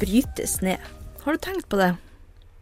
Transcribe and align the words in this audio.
Brytes 0.00 0.60
ned. 0.60 0.78
Har 1.22 1.32
du 1.32 1.38
tenkt 1.38 1.68
på 1.68 1.76
det? 1.76 1.94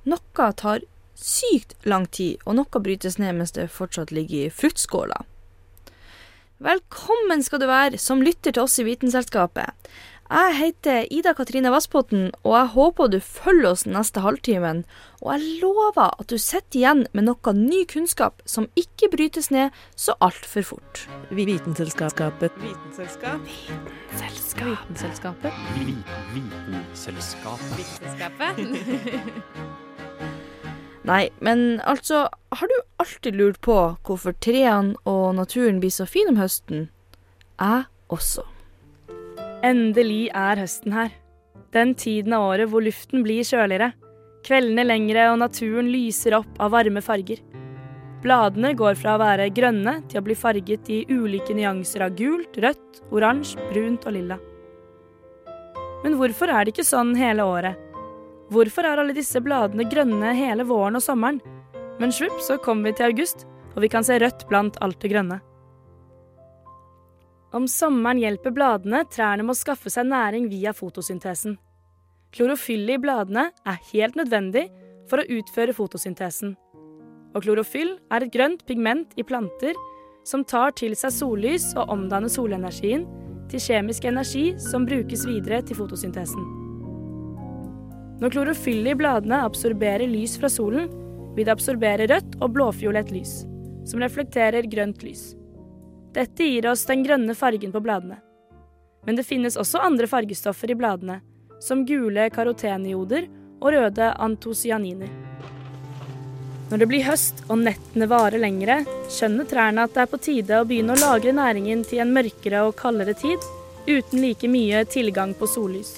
Noe 0.09 0.53
tar 0.59 0.83
sykt 1.19 1.77
lang 1.87 2.07
tid, 2.11 2.39
og 2.45 2.59
noe 2.59 2.83
brytes 2.83 3.19
ned 3.23 3.37
mens 3.39 3.55
det 3.55 3.69
fortsatt 3.71 4.13
ligger 4.15 4.49
i 4.49 4.55
fruktskåla. 4.55 5.23
Velkommen 6.59 7.45
skal 7.47 7.63
du 7.63 7.69
være 7.71 8.01
som 8.03 8.25
lytter 8.25 8.51
til 8.51 8.65
oss 8.65 8.81
i 8.83 8.87
Vitenselskapet. 8.89 9.71
Jeg 10.29 10.57
heter 10.59 11.07
Ida 11.15 11.33
Katrine 11.39 11.71
Vassbotn, 11.73 12.33
og 12.43 12.57
jeg 12.57 12.73
håper 12.75 13.13
du 13.13 13.21
følger 13.23 13.71
oss 13.71 13.87
neste 13.87 14.25
halvtimen. 14.27 14.83
Og 15.19 15.33
jeg 15.35 15.59
lover 15.63 16.13
at 16.15 16.29
du 16.31 16.39
sitter 16.39 16.79
igjen 16.79 17.01
med 17.11 17.27
noe 17.27 17.53
ny 17.57 17.83
kunnskap 17.91 18.43
som 18.47 18.69
ikke 18.79 19.09
brytes 19.11 19.51
ned 19.51 19.75
så 19.99 20.15
altfor 20.23 20.63
fort. 20.63 21.03
Vitenselskapet. 21.35 22.55
Vitenselskap. 22.63 23.43
Vitenselskapet. 23.49 24.95
Vitenselskapet. 24.95 25.53
Vitenselskapet. 26.37 27.75
Vitenskapet. 27.83 28.55
Nei, 31.09 31.31
men 31.41 31.81
altså, 31.89 32.29
har 32.53 32.67
du 32.69 32.77
alltid 33.01 33.33
lurt 33.35 33.61
på 33.65 33.77
hvorfor 34.07 34.35
trærne 34.45 34.95
og 35.09 35.35
naturen 35.35 35.81
blir 35.81 35.95
så 35.95 36.07
fin 36.07 36.29
om 36.29 36.37
høsten? 36.37 36.91
Jeg 37.59 37.89
også. 38.13 38.45
Endelig 39.65 40.29
er 40.37 40.61
høsten 40.61 40.93
her. 40.95 41.11
Den 41.75 41.95
tiden 41.99 42.37
av 42.37 42.45
året 42.53 42.71
hvor 42.71 42.85
luften 42.85 43.25
blir 43.25 43.43
kjøligere. 43.43 43.93
Kveldene 44.47 44.85
lengre 44.87 45.29
og 45.33 45.41
naturen 45.43 45.91
lyser 45.93 46.37
opp 46.39 46.61
av 46.63 46.73
varme 46.77 47.03
farger. 47.05 47.41
Bladene 48.23 48.73
går 48.75 48.97
fra 48.99 49.15
å 49.15 49.21
være 49.23 49.51
grønne 49.55 49.99
til 50.11 50.21
å 50.21 50.25
bli 50.27 50.35
farget 50.39 50.89
i 50.91 51.05
ulike 51.11 51.55
nyanser 51.55 52.03
av 52.07 52.17
gult, 52.19 52.57
rødt, 52.59 53.03
oransje, 53.15 53.61
brunt 53.71 54.07
og 54.09 54.17
lilla. 54.17 54.39
Men 56.03 56.17
hvorfor 56.19 56.51
er 56.51 56.65
det 56.65 56.75
ikke 56.75 56.87
sånn 56.87 57.15
hele 57.19 57.47
året? 57.47 57.79
Hvorfor 58.51 58.87
er 58.89 59.03
alle 59.03 59.15
disse 59.15 59.43
bladene 59.45 59.87
grønne 59.91 60.33
hele 60.35 60.67
våren 60.67 60.99
og 60.99 61.05
sommeren? 61.05 61.41
Men 61.99 62.15
svupp, 62.15 62.39
så 62.43 62.57
kommer 62.63 62.89
vi 62.89 62.99
til 62.99 63.11
august, 63.11 63.45
og 63.75 63.83
vi 63.85 63.91
kan 63.93 64.07
se 64.07 64.19
rødt 64.19 64.47
blant 64.51 64.79
alt 64.83 64.99
det 65.03 65.13
grønne. 65.13 65.41
Om 67.55 67.69
sommeren 67.71 68.21
hjelper 68.23 68.53
bladene 68.55 69.05
trærne 69.09 69.45
med 69.45 69.55
å 69.55 69.59
skaffe 69.59 69.91
seg 69.93 70.09
næring 70.11 70.51
via 70.51 70.75
fotosyntesen. 70.77 71.57
Klorofyllet 72.37 72.99
i 72.99 73.03
bladene 73.03 73.49
er 73.65 73.85
helt 73.93 74.19
nødvendig 74.19 74.67
for 75.09 75.23
å 75.23 75.29
utføre 75.39 75.75
fotosyntesen. 75.77 76.55
Og 77.37 77.45
klorofyll 77.45 77.95
er 78.13 78.25
et 78.25 78.33
grønt 78.33 78.65
pigment 78.69 79.15
i 79.17 79.25
planter 79.25 79.77
som 80.29 80.45
tar 80.45 80.75
til 80.77 80.97
seg 80.99 81.15
sollys 81.15 81.71
og 81.77 81.89
omdanner 81.95 82.33
solenergien 82.33 83.07
til 83.49 83.63
kjemisk 83.65 84.05
energi 84.09 84.51
som 84.61 84.85
brukes 84.89 85.25
videre 85.29 85.63
til 85.65 85.79
fotosyntesen. 85.79 86.55
Når 88.19 88.35
klorofyllet 88.35 88.93
i 88.93 88.99
bladene 88.99 89.45
absorberer 89.47 90.11
lys 90.11 90.37
fra 90.41 90.51
solen, 90.53 90.89
vil 91.37 91.47
det 91.47 91.55
absorbere 91.55 92.09
rødt 92.11 92.35
og 92.43 92.51
blåfiolett 92.57 93.13
lys, 93.15 93.45
som 93.87 94.03
reflekterer 94.03 94.67
grønt 94.69 95.05
lys. 95.07 95.31
Dette 96.17 96.49
gir 96.49 96.67
oss 96.67 96.83
den 96.89 97.05
grønne 97.07 97.37
fargen 97.39 97.73
på 97.73 97.83
bladene. 97.85 98.19
Men 99.07 99.17
det 99.17 99.25
finnes 99.29 99.57
også 99.57 99.81
andre 99.87 100.09
fargestoffer 100.11 100.73
i 100.75 100.77
bladene, 100.77 101.21
som 101.61 101.85
gule 101.87 102.29
karotenioder 102.35 103.29
og 103.59 103.73
røde 103.75 104.13
antosianiner. 104.23 105.11
Når 106.69 106.83
det 106.83 106.89
blir 106.91 107.07
høst 107.07 107.41
og 107.49 107.63
nettene 107.63 108.09
varer 108.11 108.43
lengre, 108.43 108.83
skjønner 109.09 109.47
trærne 109.49 109.87
at 109.87 109.95
det 109.95 110.03
er 110.03 110.11
på 110.11 110.21
tide 110.21 110.59
å 110.61 110.67
begynne 110.69 110.95
å 110.97 111.01
lagre 111.01 111.33
næringen 111.33 111.85
til 111.89 112.03
en 112.05 112.13
mørkere 112.13 112.67
og 112.69 112.77
kaldere 112.77 113.15
tid, 113.17 113.41
uten 113.89 114.21
like 114.21 114.51
mye 114.53 114.83
tilgang 114.85 115.33
på 115.39 115.49
sollys. 115.49 115.95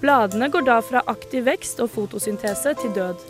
Bladene 0.00 0.48
går 0.48 0.64
da 0.64 0.78
fra 0.80 1.02
aktiv 1.10 1.44
vekst 1.48 1.82
og 1.84 1.90
fotosyntese 1.92 2.72
til 2.80 2.94
død. 2.96 3.24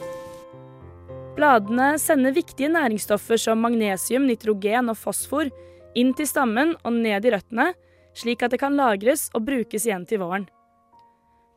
Bladene 1.38 1.88
sender 2.02 2.34
viktige 2.36 2.70
næringsstoffer 2.74 3.40
som 3.40 3.62
magnesium, 3.62 4.26
nitrogen 4.28 4.92
og 4.92 4.98
fosfor 5.00 5.50
inn 5.98 6.12
til 6.14 6.28
stammen 6.28 6.76
og 6.84 6.94
ned 7.00 7.26
i 7.26 7.34
røttene, 7.34 7.72
slik 8.14 8.44
at 8.44 8.54
det 8.54 8.62
kan 8.62 8.78
lagres 8.78 9.26
og 9.34 9.46
brukes 9.48 9.86
igjen 9.86 10.06
til 10.06 10.22
våren. 10.22 10.46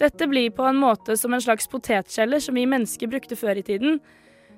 Dette 0.01 0.25
blir 0.27 0.49
på 0.49 0.65
en 0.65 0.79
måte 0.81 1.13
som 1.17 1.33
en 1.33 1.41
slags 1.43 1.67
potetkjeller 1.69 2.41
som 2.41 2.57
vi 2.57 2.65
mennesker 2.65 3.09
brukte 3.11 3.37
før 3.37 3.59
i 3.61 3.65
tiden, 3.65 3.99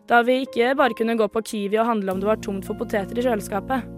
da 0.08 0.22
vi 0.24 0.38
ikke 0.46 0.72
bare 0.80 0.96
kunne 0.96 1.18
gå 1.20 1.28
på 1.32 1.44
Kiwi 1.50 1.80
og 1.82 1.90
handle 1.90 2.14
om 2.14 2.22
det 2.22 2.30
var 2.30 2.40
tomt 2.44 2.64
for 2.68 2.80
poteter 2.80 3.20
i 3.20 3.26
kjøleskapet. 3.26 3.90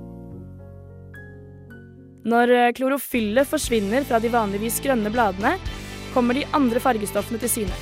Når 2.25 2.55
klorofyllet 2.79 3.45
forsvinner 3.45 4.05
fra 4.09 4.17
de 4.17 4.33
vanligvis 4.33 4.81
grønne 4.81 5.13
bladene, 5.13 5.53
kommer 6.15 6.33
de 6.33 6.47
andre 6.57 6.81
fargestoffene 6.81 7.37
til 7.43 7.51
syne. 7.59 7.77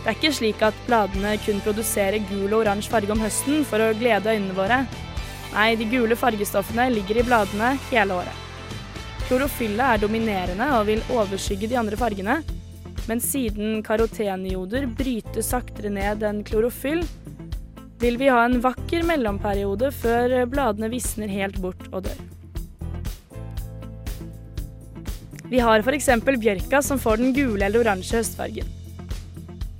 Det 0.00 0.10
er 0.10 0.16
ikke 0.16 0.34
slik 0.34 0.62
at 0.64 0.84
bladene 0.88 1.36
kun 1.44 1.62
produserer 1.62 2.18
gul 2.26 2.48
og 2.48 2.64
oransje 2.64 2.90
farge 2.90 3.14
om 3.14 3.22
høsten 3.22 3.62
for 3.68 3.84
å 3.84 3.92
glede 4.00 4.34
øynene 4.34 4.56
våre. 4.56 4.84
Nei, 5.54 5.74
de 5.78 5.86
gule 5.92 6.18
fargestoffene 6.18 6.88
ligger 6.90 7.20
i 7.20 7.26
bladene 7.26 7.76
hele 7.92 8.22
året. 8.22 8.46
Klorofyllet 9.28 9.86
er 9.86 10.02
dominerende 10.02 10.72
og 10.74 10.88
vil 10.88 11.04
overskygge 11.14 11.70
de 11.70 11.78
andre 11.78 11.98
fargene, 12.00 12.40
men 13.08 13.22
siden 13.22 13.82
karotenioder 13.86 14.88
bryter 14.98 15.44
saktere 15.44 15.92
ned 15.92 16.24
enn 16.26 16.42
klorofyll, 16.46 17.04
vil 18.00 18.16
vi 18.20 18.28
ha 18.32 18.42
en 18.44 18.60
vakker 18.64 19.04
mellomperiode 19.08 19.90
før 19.92 20.34
bladene 20.50 20.88
visner 20.92 21.28
helt 21.28 21.60
bort 21.60 21.88
og 21.92 22.06
dør. 22.08 22.20
Vi 25.50 25.58
har 25.58 25.82
f.eks. 25.82 26.08
bjørka 26.24 26.82
som 26.82 26.98
får 26.98 27.16
den 27.16 27.32
gule 27.34 27.64
eller 27.66 27.82
oransje 27.82 28.20
høstfargen. 28.20 28.68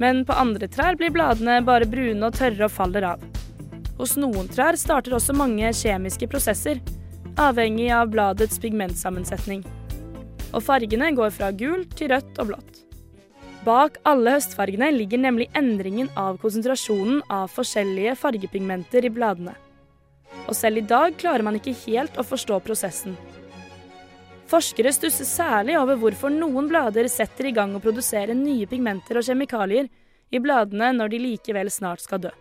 Men 0.03 0.25
på 0.27 0.35
andre 0.35 0.67
trær 0.69 0.97
blir 0.99 1.13
bladene 1.15 1.61
bare 1.63 1.87
brune 1.87 2.27
og 2.27 2.35
tørre 2.35 2.67
og 2.67 2.73
faller 2.75 3.07
av. 3.13 3.23
Hos 4.01 4.17
noen 4.17 4.49
trær 4.49 4.79
starter 4.81 5.15
også 5.15 5.37
mange 5.37 5.71
kjemiske 5.77 6.27
prosesser, 6.33 6.81
avhengig 7.39 7.91
av 7.95 8.11
bladets 8.11 8.59
pigmentsammensetning. 8.63 9.63
Og 10.51 10.65
fargene 10.65 11.13
går 11.15 11.31
fra 11.37 11.53
gult 11.53 11.95
til 12.01 12.11
rødt 12.15 12.41
og 12.43 12.51
blått. 12.51 12.70
Bak 13.61 13.99
alle 14.09 14.39
høstfargene 14.39 14.87
ligger 14.95 15.21
nemlig 15.21 15.51
endringen 15.59 16.09
av 16.17 16.39
konsentrasjonen 16.41 17.19
av 17.29 17.51
forskjellige 17.53 18.15
fargepigmenter 18.17 19.05
i 19.05 19.11
bladene. 19.13 19.53
Og 20.49 20.57
selv 20.57 20.81
i 20.81 20.87
dag 20.89 21.13
klarer 21.21 21.45
man 21.45 21.59
ikke 21.59 21.77
helt 21.83 22.17
å 22.17 22.25
forstå 22.25 22.57
prosessen. 22.65 23.19
Forskere 24.49 24.91
stusser 24.97 25.29
særlig 25.29 25.77
over 25.79 25.99
hvorfor 26.01 26.33
noen 26.33 26.71
blader 26.71 27.07
setter 27.13 27.51
i 27.51 27.55
gang 27.55 27.77
å 27.77 27.83
produsere 27.85 28.35
nye 28.35 28.67
pigmenter 28.71 29.21
og 29.21 29.27
kjemikalier 29.29 29.91
i 30.33 30.41
bladene 30.41 30.95
når 30.97 31.13
de 31.13 31.21
likevel 31.27 31.69
snart 31.71 32.01
skal 32.01 32.25
dø. 32.25 32.33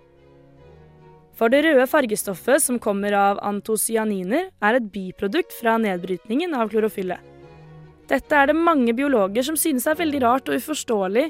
For 1.36 1.52
det 1.52 1.66
røde 1.68 1.88
fargestoffet 1.88 2.64
som 2.64 2.80
kommer 2.80 3.16
av 3.16 3.44
antocyaniner, 3.44 4.50
er 4.60 4.80
et 4.80 4.88
biprodukt 4.92 5.52
fra 5.56 5.76
nedbrytningen 5.80 6.56
av 6.56 6.72
klorofyllet. 6.72 7.20
Dette 8.10 8.34
er 8.36 8.50
det 8.50 8.58
mange 8.58 8.94
biologer 8.98 9.46
som 9.46 9.58
synes 9.60 9.86
er 9.86 9.98
veldig 10.00 10.22
rart 10.24 10.50
og 10.50 10.58
uforståelig, 10.58 11.28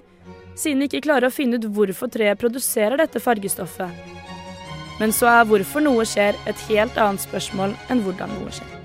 siden 0.55 0.79
de 0.79 0.87
ikke 0.87 1.03
klarer 1.09 1.27
å 1.27 1.33
finne 1.33 1.59
ut 1.59 1.67
hvorfor 1.75 2.11
treet 2.11 2.39
produserer 2.39 2.99
dette 2.99 3.19
fargestoffet. 3.19 4.15
Men 4.99 5.11
så 5.15 5.27
er 5.31 5.47
hvorfor 5.47 5.83
noe 5.83 6.05
skjer 6.07 6.39
et 6.47 6.67
helt 6.69 6.99
annet 6.99 7.23
spørsmål 7.23 7.75
enn 7.91 8.03
hvordan 8.03 8.31
noe 8.35 8.51
skjer. 8.55 8.75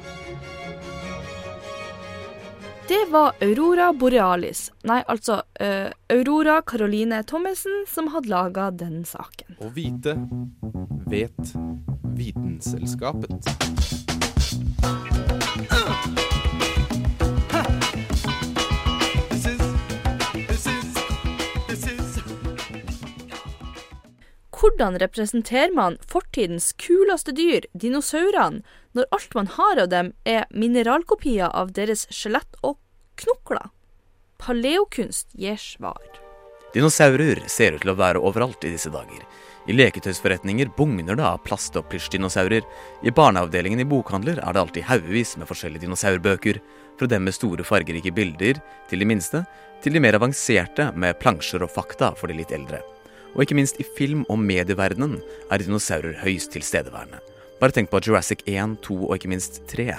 Det 2.84 3.00
var 3.08 3.32
Aurora 3.40 3.92
Borealis, 3.96 4.66
nei 4.84 4.98
altså 5.08 5.38
uh, 5.40 5.88
Aurora 6.12 6.58
Caroline 6.68 7.22
Thommessen, 7.24 7.86
som 7.88 8.10
hadde 8.12 8.28
laga 8.28 8.68
den 8.74 9.06
saken. 9.08 9.56
Å 9.64 9.70
vite 9.72 10.18
vet 11.08 11.54
Vitenselskapet. 12.14 13.48
Hvordan 24.64 24.96
representerer 24.96 25.74
man 25.76 25.98
fortidens 26.08 26.70
kuleste 26.80 27.34
dyr, 27.36 27.68
dinosaurene, 27.76 28.64
når 28.96 29.10
alt 29.12 29.34
man 29.36 29.50
har 29.58 29.82
av 29.82 29.92
dem 29.92 30.14
er 30.24 30.46
mineralkopier 30.56 31.52
av 31.52 31.76
deres 31.76 32.06
skjelett 32.08 32.56
og 32.64 32.78
knokler? 33.20 33.68
paleokunst 34.44 35.28
gir 35.32 35.56
svar. 35.56 36.04
Dinosaurer 36.74 37.44
ser 37.46 37.76
ut 37.76 37.84
til 37.84 37.92
å 37.92 37.98
være 37.98 38.20
overalt 38.20 38.64
i 38.66 38.72
disse 38.74 38.90
dager. 38.92 39.22
I 39.70 39.76
leketøysforretninger 39.76 40.72
bugner 40.76 41.16
det 41.16 41.24
av 41.24 41.40
plast- 41.46 41.76
og 41.80 41.86
plysjdinosaurer. 41.88 42.64
I 43.06 43.14
barneavdelingen 43.14 43.80
i 43.80 43.88
bokhandler 43.88 44.42
er 44.42 44.52
det 44.52 44.64
alltid 44.64 44.88
haugevis 44.90 45.36
med 45.40 45.48
forskjellige 45.48 45.86
dinosaurbøker. 45.86 46.58
Fra 46.98 47.08
dem 47.08 47.24
med 47.24 47.36
store, 47.36 47.64
fargerike 47.64 48.12
bilder, 48.12 48.60
til 48.90 49.00
de 49.00 49.08
minste, 49.08 49.44
til 49.82 49.96
de 49.96 50.02
mer 50.02 50.18
avanserte 50.18 50.90
med 50.98 51.16
plansjer 51.22 51.64
og 51.64 51.72
fakta 51.72 52.12
for 52.18 52.28
de 52.28 52.42
litt 52.42 52.52
eldre. 52.52 52.82
Og 53.34 53.42
ikke 53.42 53.56
minst 53.58 53.80
i 53.82 53.86
film- 53.96 54.26
og 54.30 54.38
medieverdenen 54.38 55.18
er 55.50 55.62
dinosaurer 55.62 56.20
høyst 56.22 56.52
tilstedeværende. 56.54 57.18
Bare 57.60 57.74
tenk 57.74 57.90
på 57.90 58.00
Jurassic 58.02 58.44
1, 58.46 58.78
2 58.82 58.96
og 59.08 59.16
ikke 59.16 59.30
minst 59.30 59.62
3. 59.70 59.90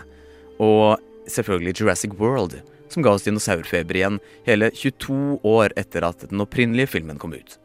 Og 0.63 1.01
selvfølgelig 1.27 1.81
Jurassic 1.81 2.15
World, 2.19 2.59
som 2.89 3.03
ga 3.03 3.11
oss 3.15 3.25
dinosaurfeber 3.27 3.99
igjen 3.99 4.19
hele 4.47 4.71
22 4.71 5.39
år 5.43 5.75
etter 5.79 6.05
at 6.07 6.27
den 6.29 6.43
opprinnelige 6.43 6.93
filmen 6.95 7.19
kom 7.19 7.35
ut. 7.35 7.57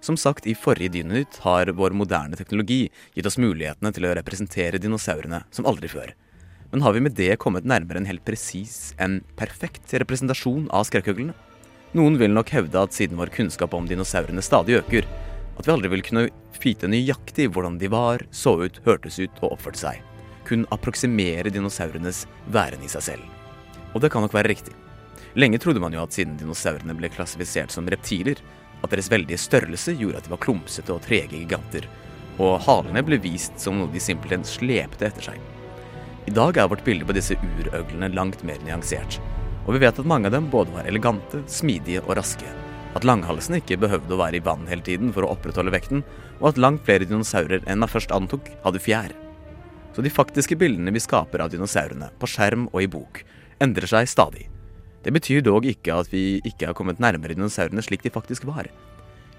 Som 0.00 0.18
sagt 0.20 0.46
i 0.46 0.54
forrige 0.54 0.92
Dynonytt 0.94 1.40
har 1.42 1.72
vår 1.74 1.96
moderne 1.96 2.38
teknologi 2.38 2.86
gitt 3.16 3.26
oss 3.26 3.40
mulighetene 3.42 3.92
til 3.92 4.06
å 4.06 4.14
representere 4.16 4.80
dinosaurene 4.80 5.42
som 5.50 5.66
aldri 5.66 5.90
før. 5.90 6.12
Men 6.70 6.84
har 6.84 6.94
vi 6.94 7.02
med 7.02 7.16
det 7.18 7.38
kommet 7.42 7.66
nærmere 7.66 8.02
en 8.02 8.08
helt 8.08 8.24
presis, 8.26 8.94
en 9.02 9.20
perfekt 9.38 9.92
representasjon 9.96 10.68
av 10.74 10.86
skrekkuglene? 10.88 11.34
Noen 11.94 12.18
vil 12.18 12.34
nok 12.34 12.50
hevde 12.50 12.80
at 12.82 12.96
siden 12.96 13.18
vår 13.20 13.30
kunnskap 13.34 13.74
om 13.76 13.86
dinosaurene 13.86 14.42
stadig 14.42 14.80
øker, 14.80 15.06
at 15.56 15.66
vi 15.66 15.72
aldri 15.72 15.90
vil 15.92 16.02
kunne 16.04 16.26
vite 16.62 16.88
nøyaktig 16.90 17.46
hvordan 17.54 17.78
de 17.78 17.90
var, 17.92 18.24
så 18.34 18.56
ut, 18.64 18.80
hørtes 18.84 19.20
ut 19.22 19.38
og 19.42 19.52
oppførte 19.54 19.84
seg. 19.84 20.02
Kun 20.48 20.66
approksimere 20.74 21.52
dinosaurenes 21.54 22.24
væren 22.52 22.82
i 22.84 22.90
seg 22.90 23.04
selv. 23.10 23.30
Og 23.94 24.02
det 24.02 24.10
kan 24.12 24.24
nok 24.24 24.34
være 24.34 24.50
riktig. 24.50 24.74
Lenge 25.38 25.60
trodde 25.62 25.80
man 25.80 25.94
jo 25.94 26.02
at 26.02 26.16
siden 26.16 26.36
dinosaurene 26.40 26.96
ble 26.96 27.10
klassifisert 27.12 27.72
som 27.74 27.88
reptiler, 27.88 28.40
at 28.82 28.92
deres 28.92 29.10
veldige 29.12 29.40
størrelse 29.40 29.94
gjorde 29.96 30.20
at 30.20 30.26
de 30.26 30.32
var 30.34 30.42
klumsete 30.42 30.92
og 30.92 31.02
trege 31.06 31.38
giganter, 31.38 31.86
og 32.42 32.60
halene 32.66 33.02
ble 33.06 33.18
vist 33.22 33.56
som 33.60 33.78
noe 33.78 33.92
de 33.92 34.02
simpelthen 34.02 34.44
slepte 34.44 35.08
etter 35.08 35.30
seg. 35.30 35.40
I 36.26 36.34
dag 36.34 36.58
er 36.58 36.68
vårt 36.68 36.84
bilde 36.84 37.06
på 37.06 37.14
disse 37.16 37.38
urøglene 37.38 38.10
langt 38.12 38.42
mer 38.44 38.58
nyansert, 38.66 39.20
og 39.66 39.74
vi 39.74 39.82
vet 39.82 39.98
at 39.98 40.08
mange 40.08 40.30
av 40.30 40.36
dem 40.36 40.46
både 40.50 40.72
var 40.74 40.86
elegante, 40.86 41.42
smidige 41.50 42.02
og 42.06 42.14
raske. 42.20 42.48
At 42.96 43.04
langhalsene 43.04 43.58
ikke 43.60 43.80
behøvde 43.82 44.14
å 44.14 44.20
være 44.20 44.38
i 44.38 44.44
vann 44.44 44.64
hele 44.70 44.84
tiden 44.86 45.10
for 45.12 45.26
å 45.26 45.34
opprettholde 45.34 45.74
vekten, 45.74 46.04
og 46.38 46.52
at 46.52 46.60
langt 46.62 46.84
flere 46.86 47.08
dinosaurer 47.08 47.66
enn 47.66 47.82
man 47.82 47.90
først 47.90 48.14
antok, 48.14 48.48
hadde 48.64 48.80
fjær. 48.82 49.12
Så 49.96 50.04
de 50.04 50.12
faktiske 50.12 50.56
bildene 50.60 50.92
vi 50.94 51.02
skaper 51.02 51.42
av 51.42 51.50
dinosaurene, 51.52 52.12
på 52.20 52.30
skjerm 52.30 52.68
og 52.70 52.82
i 52.84 52.90
bok, 52.90 53.22
endrer 53.64 53.88
seg 53.90 54.08
stadig. 54.12 54.46
Det 55.04 55.12
betyr 55.14 55.42
dog 55.44 55.66
ikke 55.68 55.98
at 56.02 56.12
vi 56.12 56.40
ikke 56.44 56.70
har 56.70 56.76
kommet 56.78 57.02
nærmere 57.02 57.36
dinosaurene 57.36 57.84
slik 57.84 58.06
de 58.06 58.12
faktisk 58.14 58.46
var. 58.48 58.70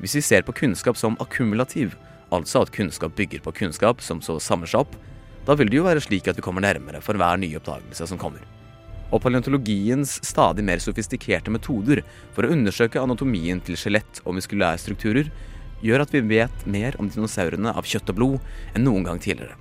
Hvis 0.02 0.18
vi 0.20 0.26
ser 0.26 0.46
på 0.46 0.56
kunnskap 0.56 1.00
som 1.00 1.18
akkumulativ, 1.24 1.96
altså 2.34 2.66
at 2.66 2.74
kunnskap 2.76 3.16
bygger 3.18 3.42
på 3.46 3.56
kunnskap 3.64 4.04
som 4.04 4.22
så 4.22 4.38
samler 4.44 4.70
seg 4.70 4.86
opp, 4.86 5.00
da 5.48 5.56
vil 5.56 5.72
det 5.72 5.80
jo 5.80 5.88
være 5.88 6.04
slik 6.04 6.28
at 6.28 6.38
vi 6.38 6.46
kommer 6.46 6.66
nærmere 6.66 7.02
for 7.02 7.18
hver 7.18 7.40
nye 7.42 7.58
oppdagelse 7.62 8.10
som 8.10 8.20
kommer. 8.22 8.44
Og 9.08 9.22
paleontologiens 9.24 10.18
stadig 10.26 10.66
mer 10.68 10.82
sofistikerte 10.84 11.52
metoder 11.54 12.02
for 12.36 12.44
å 12.44 12.52
undersøke 12.52 13.00
anatomien 13.00 13.62
til 13.64 13.80
skjelett 13.80 14.20
og 14.26 14.36
muskulære 14.36 14.82
strukturer 14.84 15.32
gjør 15.84 16.04
at 16.04 16.14
vi 16.16 16.24
vet 16.26 16.66
mer 16.68 16.98
om 17.00 17.08
dinosaurene 17.12 17.72
av 17.72 17.88
kjøtt 17.88 18.12
og 18.12 18.20
blod 18.20 18.76
enn 18.76 18.86
noen 18.88 19.06
gang 19.08 19.22
tidligere. 19.24 19.56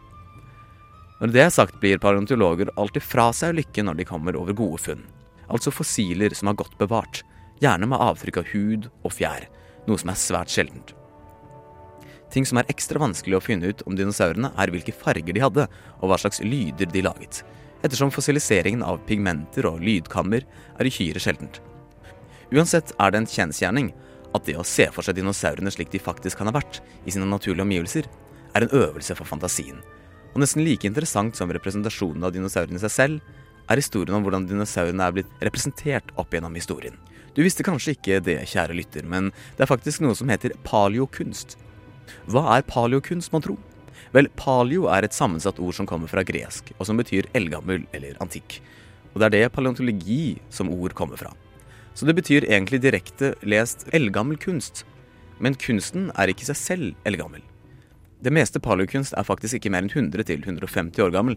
Når 1.21 1.33
det 1.33 1.45
er 1.47 1.53
sagt, 1.55 1.79
blir 1.81 2.01
paleontologer 2.03 2.73
alltid 2.77 3.05
fra 3.05 3.31
seg 3.37 3.55
lykke 3.57 3.87
når 3.87 4.01
de 4.01 4.09
kommer 4.09 4.37
over 4.37 4.57
gode 4.57 4.83
funn. 4.83 5.07
Altså 5.49 5.73
fossiler 5.73 6.35
som 6.37 6.51
er 6.51 6.59
godt 6.59 6.77
bevart, 6.81 7.23
gjerne 7.63 7.89
med 7.89 8.03
avtrykk 8.03 8.43
av 8.43 8.51
hud 8.53 8.89
og 9.01 9.15
fjær, 9.15 9.47
noe 9.87 10.03
som 10.03 10.13
er 10.13 10.21
svært 10.21 10.53
sjeldent. 10.53 10.93
Ting 12.35 12.45
som 12.49 12.59
er 12.61 12.69
ekstra 12.73 13.01
vanskelig 13.01 13.39
å 13.39 13.45
finne 13.45 13.71
ut 13.71 13.85
om 13.87 13.97
dinosaurene, 13.97 14.51
er 14.59 14.73
hvilke 14.75 14.93
farger 14.93 15.33
de 15.33 15.45
hadde, 15.45 15.69
og 16.03 16.11
hva 16.11 16.19
slags 16.21 16.43
lyder 16.45 16.91
de 16.91 17.05
laget, 17.07 17.45
ettersom 17.83 18.13
fossiliseringen 18.15 18.85
av 18.87 19.03
pigmenter 19.09 19.69
og 19.69 19.83
lydkammer 19.85 20.47
er 20.77 20.89
uhyre 20.89 21.23
sjeldent. 21.23 21.61
Uansett 22.55 22.93
er 23.03 23.13
det 23.13 23.23
en 23.23 23.31
kjensgjerning 23.31 23.91
at 24.37 24.47
det 24.47 24.57
å 24.59 24.67
se 24.67 24.87
for 24.95 25.07
seg 25.07 25.19
dinosaurene 25.19 25.73
slik 25.73 25.91
de 25.93 26.03
faktisk 26.03 26.39
kan 26.39 26.51
ha 26.51 26.55
vært 26.57 26.81
i 27.05 27.15
sine 27.15 27.29
naturlige 27.29 27.65
omgivelser, 27.65 28.09
er 28.57 28.65
en 28.65 28.75
øvelse 28.77 29.17
for 29.19 29.29
fantasien. 29.29 29.81
Og 30.35 30.43
nesten 30.43 30.65
like 30.65 30.89
interessant 30.89 31.37
som 31.37 31.53
representasjonen 31.53 32.25
av 32.27 32.35
dinosaurene 32.35 32.79
i 32.79 32.85
seg 32.85 32.93
selv, 32.93 33.37
er 33.67 33.81
historien 33.81 34.17
om 34.19 34.25
hvordan 34.25 34.47
dinosaurene 34.47 35.03
er 35.03 35.15
blitt 35.17 35.39
representert 35.43 36.13
opp 36.21 36.35
gjennom 36.35 36.55
historien. 36.55 36.99
Du 37.35 37.43
visste 37.45 37.65
kanskje 37.67 37.97
ikke 37.97 38.21
det, 38.25 38.39
kjære 38.49 38.77
lytter, 38.77 39.05
men 39.09 39.33
det 39.57 39.67
er 39.67 39.71
faktisk 39.71 40.05
noe 40.05 40.17
som 40.17 40.31
heter 40.33 40.55
paleokunst. 40.65 41.57
Hva 42.31 42.47
er 42.57 42.69
paleokunst, 42.69 43.33
mon 43.35 43.45
tro? 43.45 43.57
Vel, 44.15 44.29
paleo 44.39 44.87
er 44.93 45.07
et 45.07 45.17
sammensatt 45.17 45.61
ord 45.63 45.77
som 45.77 45.89
kommer 45.89 46.11
fra 46.11 46.25
gresk, 46.27 46.73
og 46.79 46.87
som 46.89 46.99
betyr 47.01 47.29
eldgammel 47.37 47.85
eller 47.97 48.19
antikk. 48.23 48.61
Og 49.15 49.21
det 49.21 49.29
er 49.29 49.35
det 49.37 49.53
paleontologi 49.57 50.37
som 50.53 50.71
ord 50.73 50.95
kommer 50.97 51.21
fra. 51.21 51.33
Så 51.97 52.05
det 52.05 52.17
betyr 52.19 52.45
egentlig 52.45 52.83
direkte 52.85 53.33
lest 53.43 53.87
eldgammel 53.97 54.37
kunst. 54.37 54.85
Men 55.41 55.57
kunsten 55.57 56.11
er 56.17 56.33
ikke 56.33 56.49
seg 56.49 56.59
selv 56.61 57.09
eldgammel. 57.09 57.45
Det 58.21 58.33
meste 58.33 58.61
paleokunst 58.61 59.17
er 59.17 59.25
faktisk 59.29 59.59
ikke 59.59 59.73
mer 59.73 59.85
enn 59.85 59.93
100-150 59.93 61.03
år 61.05 61.13
gammel, 61.13 61.37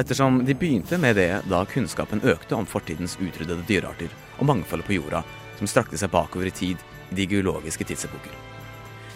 ettersom 0.00 0.42
de 0.46 0.56
begynte 0.56 0.98
med 1.00 1.18
det 1.18 1.30
da 1.50 1.64
kunnskapen 1.68 2.24
økte 2.24 2.56
om 2.56 2.68
fortidens 2.68 3.18
utryddede 3.20 3.66
dyrearter 3.68 4.12
og 4.38 4.48
mangfoldet 4.48 4.88
på 4.88 4.98
jorda 5.00 5.24
som 5.58 5.68
strakte 5.70 6.00
seg 6.00 6.12
bakover 6.12 6.48
i 6.48 6.54
tid 6.54 6.84
i 7.10 7.20
de 7.20 7.28
geologiske 7.28 7.88
tidsepoker. 7.88 8.47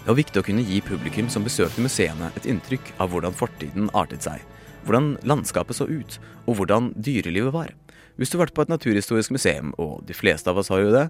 Det 0.03 0.11
var 0.11 0.19
viktig 0.19 0.41
å 0.41 0.43
kunne 0.43 0.65
gi 0.67 0.81
publikum 0.83 1.29
som 1.31 1.45
besøkte 1.47 1.83
museene 1.85 2.33
et 2.35 2.47
inntrykk 2.51 2.89
av 2.99 3.13
hvordan 3.13 3.37
fortiden 3.39 3.85
artet 3.95 4.25
seg, 4.27 4.41
hvordan 4.83 5.13
landskapet 5.23 5.79
så 5.79 5.87
ut, 5.87 6.17
og 6.51 6.57
hvordan 6.59 6.89
dyrelivet 6.99 7.55
var. 7.55 7.71
Hvis 8.19 8.33
du 8.33 8.35
har 8.35 8.49
vært 8.49 8.57
på 8.57 8.65
et 8.67 8.73
naturhistorisk 8.73 9.31
museum, 9.31 9.71
og 9.79 10.03
de 10.09 10.17
fleste 10.19 10.51
av 10.51 10.59
oss 10.59 10.73
har 10.75 10.83
jo 10.83 10.91
det, 10.91 11.05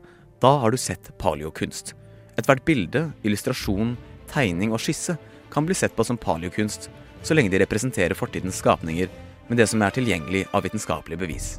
da 0.45 0.53
har 0.61 0.77
du 0.77 0.77
sett 0.77 1.09
paleokunst. 1.17 1.95
Ethvert 2.37 2.67
bilde, 2.69 3.07
illustrasjon, 3.25 3.97
tegning 4.29 4.77
og 4.77 4.85
skisse 4.85 5.17
kan 5.53 5.65
bli 5.65 5.79
sett 5.79 5.97
på 5.97 6.05
som 6.05 6.21
paleokunst, 6.21 6.91
så 7.25 7.33
lenge 7.33 7.55
de 7.55 7.65
representerer 7.65 8.19
fortidens 8.19 8.61
skapninger 8.61 9.09
med 9.49 9.57
det 9.57 9.71
som 9.73 9.81
er 9.81 9.97
tilgjengelig 9.97 10.45
av 10.53 10.69
vitenskapelige 10.69 11.25
bevis. 11.25 11.53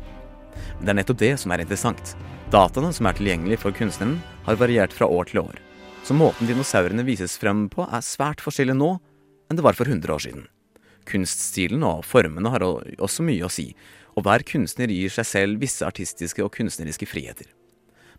Men 0.77 0.85
det 0.85 0.93
er 0.93 1.01
nettopp 1.01 1.25
det 1.25 1.35
som 1.41 1.49
er 1.49 1.65
interessant. 1.65 2.13
Dataene 2.53 2.93
som 2.93 3.09
er 3.09 3.17
tilgjengelig 3.17 3.63
for 3.65 3.73
kunstneren, 3.73 4.19
har 4.45 4.61
variert 4.61 4.93
fra 4.93 5.09
år 5.09 5.33
til 5.33 5.47
år. 5.47 5.63
Så 6.03 6.15
måten 6.19 6.49
dinosaurene 6.49 7.05
vises 7.07 7.37
frem 7.39 7.69
på, 7.71 7.85
er 7.87 8.03
svært 8.03 8.41
forskjellig 8.43 8.75
nå 8.75 8.97
enn 9.47 9.55
det 9.55 9.63
var 9.63 9.77
for 9.77 9.87
100 9.87 10.11
år 10.11 10.23
siden. 10.25 10.41
Kunststilen 11.07 11.83
og 11.87 12.03
formene 12.07 12.51
har 12.51 12.63
også 12.63 13.23
mye 13.23 13.47
å 13.47 13.51
si, 13.51 13.69
og 14.19 14.27
hver 14.27 14.43
kunstner 14.47 14.91
gir 14.91 15.13
seg 15.13 15.29
selv 15.29 15.63
visse 15.63 15.87
artistiske 15.87 16.43
og 16.43 16.51
kunstneriske 16.57 17.07
friheter. 17.07 17.47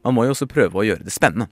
Man 0.05 0.17
må 0.17 0.25
jo 0.25 0.33
også 0.33 0.49
prøve 0.49 0.81
å 0.81 0.87
gjøre 0.89 1.05
det 1.05 1.13
spennende. 1.13 1.51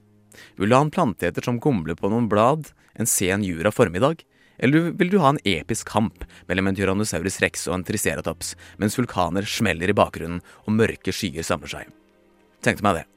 Vil 0.57 0.73
du 0.73 0.77
ha 0.77 0.81
en 0.81 0.93
planteeter 0.93 1.45
som 1.45 1.61
gomler 1.61 1.97
på 1.97 2.09
noen 2.09 2.25
blad 2.29 2.71
en 2.97 3.09
sen 3.09 3.45
jura 3.45 3.69
formiddag, 3.73 4.25
eller 4.57 4.89
vil 4.97 5.13
du 5.13 5.19
ha 5.21 5.35
en 5.35 5.41
episk 5.45 5.89
kamp 5.93 6.25
mellom 6.49 6.69
en 6.69 6.77
Tyrannosaurus 6.77 7.41
rex 7.45 7.67
og 7.69 7.77
en 7.77 7.85
triceratops, 7.85 8.55
mens 8.81 8.97
vulkaner 8.97 9.45
smeller 9.45 9.93
i 9.93 9.97
bakgrunnen 9.97 10.41
og 10.65 10.77
mørke 10.81 11.13
skyer 11.13 11.45
samler 11.45 11.77
seg? 11.77 11.97
Tenkte 12.65 12.85
meg 12.85 13.03
det. 13.03 13.09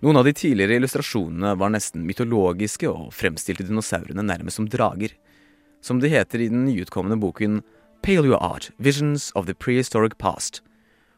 Noen 0.00 0.16
av 0.16 0.24
de 0.24 0.32
tidligere 0.32 0.76
illustrasjonene 0.78 1.56
var 1.58 1.72
nesten 1.74 2.04
mytologiske 2.06 2.86
og 2.86 3.10
fremstilte 3.10 3.64
dinosaurene 3.66 4.22
nærmest 4.22 4.60
som 4.60 4.68
drager. 4.70 5.10
Som 5.82 5.98
det 5.98 6.12
heter 6.12 6.44
i 6.44 6.50
den 6.52 6.68
nyutkomne 6.68 7.16
boken 7.18 7.62
Paleo 8.06 8.38
Art 8.38 8.70
Visions 8.78 9.32
of 9.34 9.46
the 9.46 9.54
Prehistoric 9.54 10.14
Past. 10.18 10.62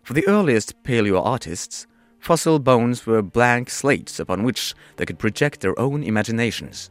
For 0.02 0.14
the 0.14 0.24
earliest 0.26 0.72
paleo 0.82 1.20
artists, 1.20 1.86
fossil 2.20 2.58
bones 2.58 3.06
were 3.06 3.22
blank 3.22 3.68
slates 3.68 4.18
upon 4.18 4.44
which 4.44 4.74
they 4.96 5.04
could 5.04 5.18
project 5.18 5.60
their 5.60 5.78
own 5.78 6.02
imaginations. 6.02 6.90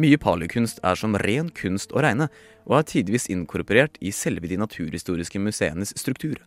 Mye 0.00 0.16
paleokunst 0.16 0.80
er 0.84 0.96
som 0.96 1.16
ren 1.20 1.50
kunst 1.52 1.92
å 1.92 2.00
regne, 2.04 2.30
og 2.64 2.80
er 2.80 2.88
tidvis 2.88 3.28
inkorporert 3.32 4.00
i 4.00 4.12
selve 4.12 4.48
de 4.48 4.56
naturhistoriske 4.60 5.40
museenes 5.40 5.92
struktur. 5.96 6.40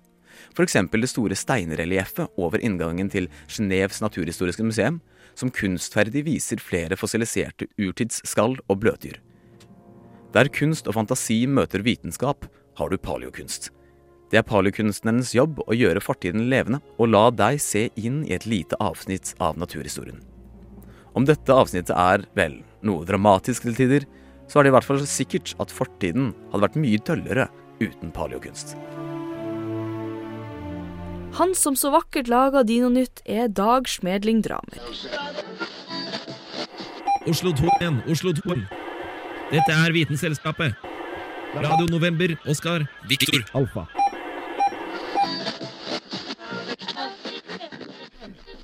Eksempel 0.60 1.02
det 1.02 1.10
store 1.12 1.38
steinrelieffet 1.40 2.36
over 2.38 2.60
inngangen 2.60 3.10
til 3.10 3.30
Genéves 3.48 4.02
naturhistoriske 4.04 4.66
museum, 4.66 5.00
som 5.40 5.52
kunstferdig 5.56 6.26
viser 6.28 6.60
flere 6.60 6.98
fossiliserte 7.00 7.70
urtidsskall 7.80 8.58
og 8.68 8.82
bløtdyr. 8.84 9.20
Der 10.36 10.50
kunst 10.54 10.88
og 10.88 10.98
fantasi 11.00 11.46
møter 11.48 11.82
vitenskap, 11.86 12.46
har 12.78 12.90
du 12.90 12.98
paleokunst. 12.98 13.72
Det 14.30 14.38
er 14.38 14.46
paleokunstnerens 14.46 15.32
jobb 15.34 15.64
å 15.66 15.74
gjøre 15.74 16.04
fortiden 16.04 16.50
levende, 16.52 16.84
og 17.02 17.10
la 17.10 17.30
deg 17.34 17.58
se 17.64 17.88
inn 17.98 18.22
i 18.28 18.36
et 18.36 18.46
lite 18.46 18.78
avsnitt 18.84 19.34
av 19.42 19.58
naturhistorien. 19.58 20.22
Om 21.18 21.26
dette 21.26 21.56
avsnittet 21.56 21.96
er, 21.98 22.28
vel, 22.38 22.60
noe 22.86 23.08
dramatisk 23.10 23.66
til 23.66 23.80
tider, 23.80 24.06
så 24.50 24.60
er 24.60 24.68
det 24.68 24.74
i 24.74 24.78
hvert 24.78 24.86
fall 24.86 25.02
sikkert 25.10 25.56
at 25.62 25.74
fortiden 25.74 26.32
hadde 26.52 26.66
vært 26.68 26.80
mye 26.86 27.02
døllere 27.10 27.50
uten 27.82 28.14
paleokunst. 28.14 28.78
Han 31.34 31.56
som 31.56 31.76
så 31.76 31.92
vakkert 31.92 32.28
laga 32.28 32.64
Dinonytt, 32.64 33.22
er 33.26 33.48
Dag 33.48 33.90
Smedling 33.90 34.42
Dramer. 34.42 34.80
Oslo 37.30 37.52
2 37.54 37.70
igjen, 37.80 38.02
Oslo 38.10 38.34
2. 38.34 38.56
Dette 39.52 39.76
er 39.76 39.94
Vitenselskapet. 39.94 40.74
Radio 41.54 41.88
November, 41.90 42.36
Oskar, 42.50 42.88
Viktor, 43.10 43.44
Alfa. 43.54 43.86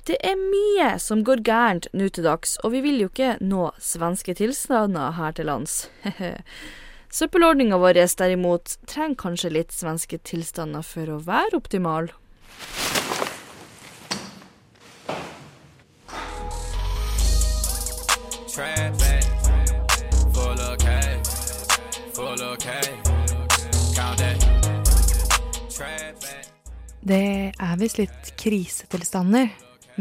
Det 0.06 0.18
er 0.22 0.36
mye 0.38 0.92
som 1.02 1.24
går 1.26 1.42
gærent 1.46 1.88
nå 1.90 2.08
til 2.14 2.26
dags, 2.26 2.54
og 2.62 2.76
vi 2.76 2.82
vil 2.84 3.00
jo 3.02 3.08
ikke 3.10 3.36
nå 3.42 3.72
svenske 3.82 4.36
tilstander 4.38 5.16
her 5.18 5.34
til 5.34 5.50
lands. 5.50 5.88
Søppelordninga 7.16 7.78
vår 7.80 7.98
derimot 8.18 8.76
trenger 8.86 9.18
kanskje 9.22 9.50
litt 9.54 9.74
svenske 9.74 10.18
tilstander 10.22 10.86
for 10.86 11.10
å 11.10 11.18
være 11.26 11.58
optimal. 11.58 12.10
Det 27.06 27.52
er 27.54 27.76
visst 27.78 28.00
litt 28.00 28.30
krisetilstander 28.40 29.52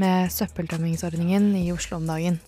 med 0.01 0.31
søppeltømmingsordningen 0.33 1.51
i 1.59 1.67
Oslo 1.69 1.99
om 1.99 2.07
dagen. 2.09 2.39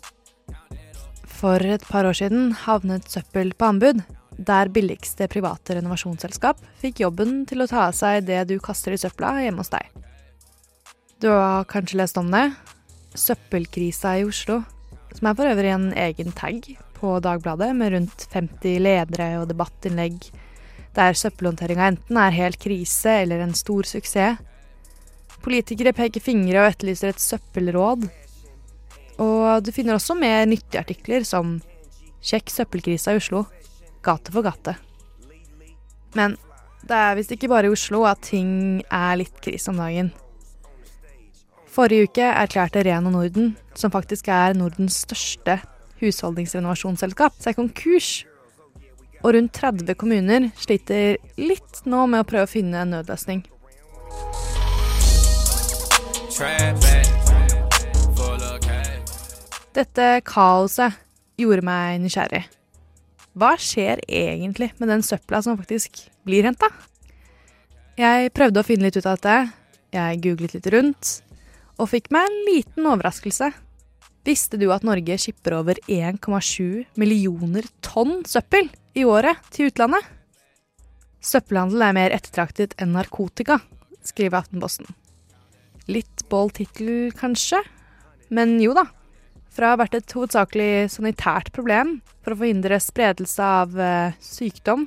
For 1.37 1.61
et 1.61 1.85
par 1.85 2.07
år 2.09 2.17
siden 2.17 2.55
havnet 2.63 3.05
søppel 3.11 3.51
på 3.53 3.69
anbud, 3.69 4.01
der 4.37 4.69
billigste 4.69 5.27
private 5.31 5.77
renovasjonsselskap 5.79 6.59
fikk 6.81 7.01
jobben 7.01 7.43
til 7.49 7.63
å 7.63 7.69
ta 7.69 7.87
av 7.87 7.95
seg 7.97 8.27
det 8.27 8.43
du 8.49 8.57
kaster 8.63 8.93
i 8.93 9.01
søpla 9.01 9.35
hjemme 9.41 9.63
hos 9.63 9.73
deg. 9.73 9.85
Du 11.21 11.29
har 11.33 11.65
kanskje 11.69 11.97
lest 12.01 12.19
om 12.21 12.29
det? 12.31 12.51
Søppelkrisa 13.17 14.17
i 14.19 14.25
Oslo, 14.27 14.61
som 15.17 15.29
er 15.29 15.37
for 15.39 15.49
øvrig 15.49 15.71
en 15.73 15.89
egen 15.97 16.35
tag 16.37 16.69
på 16.97 17.15
Dagbladet 17.25 17.71
med 17.77 17.93
rundt 17.93 18.27
50 18.33 18.77
ledere 18.85 19.31
og 19.41 19.49
debattinnlegg 19.49 20.29
der 20.97 21.17
søppelhåndteringa 21.17 21.91
enten 21.91 22.17
er 22.17 22.33
helt 22.33 22.57
krise 22.61 23.19
eller 23.23 23.43
en 23.43 23.53
stor 23.57 23.85
suksess. 23.85 24.39
Politikere 25.45 25.93
peker 25.93 26.23
fingre 26.23 26.63
og 26.63 26.71
etterlyser 26.71 27.13
et 27.13 27.21
søppelråd. 27.21 28.07
Og 29.21 29.65
du 29.65 29.69
finner 29.73 29.97
også 29.97 30.17
mer 30.17 30.45
nyttige 30.49 30.81
artikler 30.81 31.23
som 31.25 31.59
'Sjekk 32.21 32.49
søppelkrisa 32.49 33.13
i 33.13 33.19
Oslo', 33.21 33.45
gate 34.05 34.33
for 34.33 34.45
gate. 34.45 34.75
Men 36.17 36.37
det 36.87 36.95
er 36.95 37.17
visst 37.17 37.33
ikke 37.35 37.49
bare 37.51 37.67
i 37.67 37.73
Oslo 37.73 38.05
at 38.07 38.21
ting 38.29 38.81
er 38.93 39.17
litt 39.19 39.41
krise 39.43 39.73
om 39.73 39.81
dagen. 39.81 40.13
Forrige 41.67 42.07
uke 42.07 42.25
erklærte 42.25 42.81
Reno 42.85 43.11
Norden, 43.13 43.51
som 43.77 43.91
faktisk 43.93 44.31
er 44.33 44.55
Nordens 44.57 45.03
største 45.03 45.59
husholdningsrenovasjonsselskap, 46.01 47.35
seg 47.41 47.57
konkurs. 47.57 48.09
Og 49.25 49.33
rundt 49.35 49.53
30 49.57 49.97
kommuner 49.97 50.49
sliter 50.57 51.17
litt 51.41 51.83
nå 51.89 52.05
med 52.09 52.23
å 52.23 52.27
prøve 52.29 52.47
å 52.47 52.51
finne 52.51 52.81
en 52.81 52.93
nødløsning. 52.95 53.43
Dette 59.77 60.05
kaoset 60.25 60.97
gjorde 61.37 61.65
meg 61.65 62.01
nysgjerrig. 62.01 62.45
Hva 63.37 63.53
skjer 63.61 63.99
egentlig 64.09 64.71
med 64.79 64.89
den 64.89 65.03
søpla 65.05 65.43
som 65.45 65.59
faktisk 65.59 65.99
blir 66.25 66.47
henta? 66.47 66.71
Jeg 67.97 68.31
prøvde 68.33 68.63
å 68.63 68.65
finne 68.65 68.87
litt 68.87 68.97
ut 68.97 69.05
av 69.05 69.19
dette. 69.19 69.35
Jeg 69.93 70.21
googlet 70.23 70.55
litt 70.57 70.69
rundt, 70.73 71.11
og 71.77 71.91
fikk 71.91 72.09
meg 72.13 72.25
en 72.25 72.37
liten 72.49 72.89
overraskelse. 72.89 73.51
Visste 74.27 74.57
du 74.59 74.65
at 74.73 74.83
Norge 74.85 75.19
skipper 75.21 75.55
over 75.59 75.77
1,7 75.85 76.97
millioner 76.99 77.69
tonn 77.85 78.23
søppel 78.27 78.71
i 78.97 79.05
året 79.07 79.39
til 79.53 79.69
utlandet? 79.69 80.01
Søppelhandel 81.21 81.85
er 81.85 81.95
mer 81.95 82.17
ettertraktet 82.17 82.73
enn 82.81 82.95
narkotika, 82.97 83.61
skriver 84.05 84.41
Aftenposten. 84.41 84.89
Litt 85.87 86.25
bold 86.31 86.57
tittel, 86.57 87.13
kanskje? 87.15 87.61
Men 88.33 88.57
jo 88.59 88.73
da. 88.75 88.89
Fra 89.57 89.71
ha 89.73 89.77
vært 89.79 89.95
et 89.97 90.13
hovedsakelig 90.13 90.91
sanitært 90.93 91.49
problem 91.55 91.95
for 92.21 92.35
å 92.35 92.37
forhindre 92.43 92.77
spredelse 92.77 93.41
av 93.41 93.73
eh, 93.81 94.13
sykdom, 94.21 94.85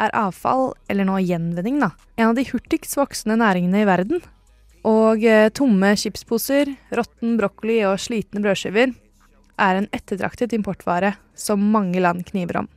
er 0.00 0.14
avfall, 0.16 0.70
eller 0.88 1.04
nå 1.04 1.18
gjenvinning, 1.26 1.80
da, 1.82 1.90
en 2.16 2.30
av 2.30 2.38
de 2.38 2.46
hurtigst 2.48 2.96
voksende 2.96 3.36
næringene 3.42 3.82
i 3.82 3.88
verden. 3.88 4.22
Og 4.88 5.26
eh, 5.26 5.50
tomme 5.52 5.90
chipsposer, 6.00 6.70
råtten 6.94 7.36
brokkoli 7.36 7.82
og 7.84 7.98
slitne 8.00 8.40
brødskiver 8.44 8.94
er 9.58 9.80
en 9.82 9.90
ettertraktet 9.92 10.54
importvare 10.56 11.12
som 11.36 11.68
mange 11.74 12.00
land 12.00 12.24
kniver 12.30 12.62
om. 12.62 12.70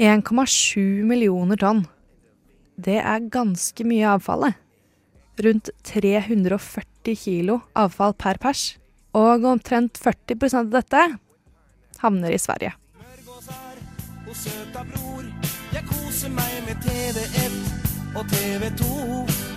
1,7 0.00 1.04
millioner 1.06 1.60
tonn. 1.60 1.84
Det 2.80 2.98
er 2.98 3.30
ganske 3.30 3.84
mye 3.86 4.16
avfallet. 4.16 4.58
Rundt 5.44 5.70
340 5.86 7.14
kilo 7.20 7.60
avfall 7.78 8.16
per 8.18 8.40
pers. 8.40 8.72
Og 9.16 9.44
omtrent 9.50 9.98
40% 9.98 10.60
av 10.60 10.68
dette 10.70 11.00
havner 12.00 12.30
i 12.30 12.38
Sverige. 12.38 12.76
Og 14.30 14.36
søta 14.38 14.84
bror, 14.86 15.24
jeg 15.74 15.82
koser 15.88 16.30
meg 16.30 16.52
med 16.68 16.78
TV1 16.84 17.56
og 18.14 18.30
TV2. 18.30 18.90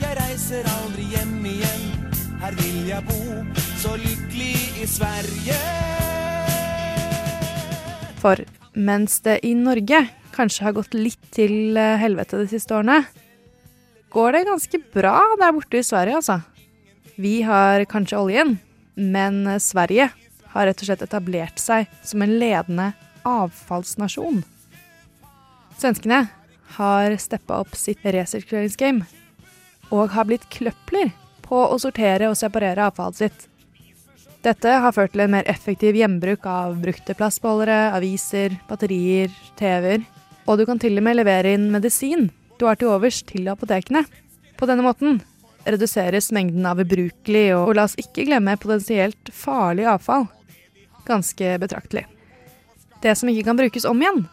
Jeg 0.01 0.17
reiser 0.17 0.69
aldri 0.79 1.05
hjem 1.13 1.35
igjen, 1.51 1.85
her 2.41 2.57
vil 2.57 2.79
jeg 2.89 3.05
bo, 3.05 3.21
så 3.77 3.93
lykkelig 4.01 4.55
i 4.81 4.89
Sverige. 4.89 5.59
For 8.23 8.41
mens 8.73 9.19
det 9.21 9.41
i 9.45 9.53
Norge 9.53 10.01
kanskje 10.33 10.65
har 10.65 10.73
gått 10.73 10.97
litt 10.97 11.21
til 11.35 11.77
eh, 11.77 11.99
helvete 12.01 12.39
de 12.41 12.49
siste 12.49 12.73
årene, 12.73 13.03
går 14.13 14.33
det 14.33 14.47
ganske 14.49 14.79
bra 14.93 15.19
der 15.37 15.53
borte 15.53 15.77
i 15.77 15.85
Sverige, 15.85 16.17
altså. 16.17 16.39
Vi 17.21 17.43
har 17.45 17.85
kanskje 17.85 18.17
oljen, 18.17 18.55
men 18.95 19.47
eh, 19.47 19.61
Sverige 19.61 20.09
har 20.53 20.69
rett 20.69 20.83
og 20.83 20.89
slett 20.89 21.05
etablert 21.05 21.61
seg 21.61 21.89
som 22.05 22.21
en 22.21 22.35
ledende 22.39 22.91
avfallsnasjon. 23.27 24.43
Svenskene 25.79 26.27
har 26.77 27.15
steppa 27.21 27.61
opp 27.63 27.73
sitt 27.77 28.03
resirkuleringsgame 28.05 29.05
og 29.93 30.13
har 30.13 30.27
blitt 30.29 30.45
kløpler 30.53 31.11
på 31.43 31.59
å 31.65 31.79
sortere 31.81 32.29
og 32.29 32.37
separere 32.39 32.87
avfallet 32.87 33.23
sitt. 33.23 33.49
Dette 34.43 34.77
har 34.83 34.95
ført 34.95 35.13
til 35.13 35.23
en 35.23 35.33
mer 35.37 35.47
effektiv 35.47 35.95
gjenbruk 35.95 36.45
av 36.49 36.75
brukte 36.81 37.15
plastbeholdere, 37.15 37.93
aviser, 37.95 38.57
batterier, 38.67 39.31
TV-er, 39.59 40.03
og 40.43 40.59
du 40.59 40.65
kan 40.67 40.81
til 40.81 40.99
og 40.99 41.05
med 41.05 41.21
levere 41.21 41.53
inn 41.55 41.69
medisin 41.71 42.27
du 42.59 42.67
har 42.67 42.77
til 42.79 42.91
overs 42.93 43.21
til 43.27 43.47
apotekene. 43.51 44.03
På 44.59 44.67
denne 44.69 44.85
måten 44.85 45.21
reduseres 45.65 46.31
mengden 46.35 46.65
av 46.67 46.81
ubrukelig 46.83 47.49
og, 47.55 47.69
og 47.69 47.77
la 47.77 47.87
oss 47.87 47.97
ikke 47.99 48.27
glemme 48.27 48.57
potensielt 48.59 49.31
farlig 49.33 49.87
avfall 49.89 50.27
ganske 51.05 51.57
betraktelig. 51.59 52.07
Det 53.01 53.15
som 53.15 53.29
ikke 53.29 53.43
kan 53.49 53.59
brukes 53.59 53.85
om 53.85 54.01
igjen, 54.01 54.25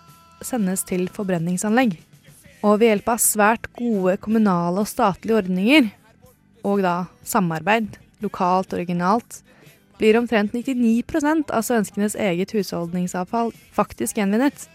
sendes 0.42 0.84
til 0.86 1.08
forbrenningsanlegg. 1.12 1.96
Og 2.60 2.80
ved 2.80 2.92
hjelp 2.92 3.08
av 3.14 3.22
svært 3.22 3.70
gode 3.78 4.16
kommunale 4.22 4.82
og 4.82 4.88
statlige 4.88 5.40
ordninger, 5.40 5.88
og 6.62 6.82
da 6.84 6.96
samarbeid, 7.24 7.96
lokalt 8.20 8.74
og 8.74 8.82
originalt, 8.82 9.40
blir 10.00 10.16
omtrent 10.16 10.52
99% 10.56 11.50
av 11.52 11.64
svenskenes 11.64 12.16
eget 12.16 12.52
husholdningsavfall 12.56 13.52
faktisk 13.76 14.20
gjenvinnet. 14.20 14.68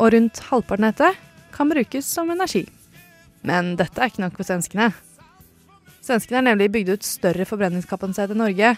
Og 0.00 0.12
rundt 0.14 0.40
halvparten 0.50 0.88
av 0.88 0.94
dette 0.94 1.10
kan 1.54 1.70
brukes 1.70 2.08
som 2.08 2.32
energi. 2.32 2.64
Men 3.44 3.74
dette 3.80 4.00
er 4.00 4.12
ikke 4.12 4.24
nok 4.24 4.38
for 4.38 4.48
svenskene. 4.48 4.92
Svenskene 6.04 6.42
har 6.42 6.48
nemlig 6.50 6.68
bygd 6.74 6.96
ut 6.98 7.06
større 7.06 7.46
forbrenningskapasitet 7.48 8.34
enn 8.34 8.42
Norge, 8.44 8.74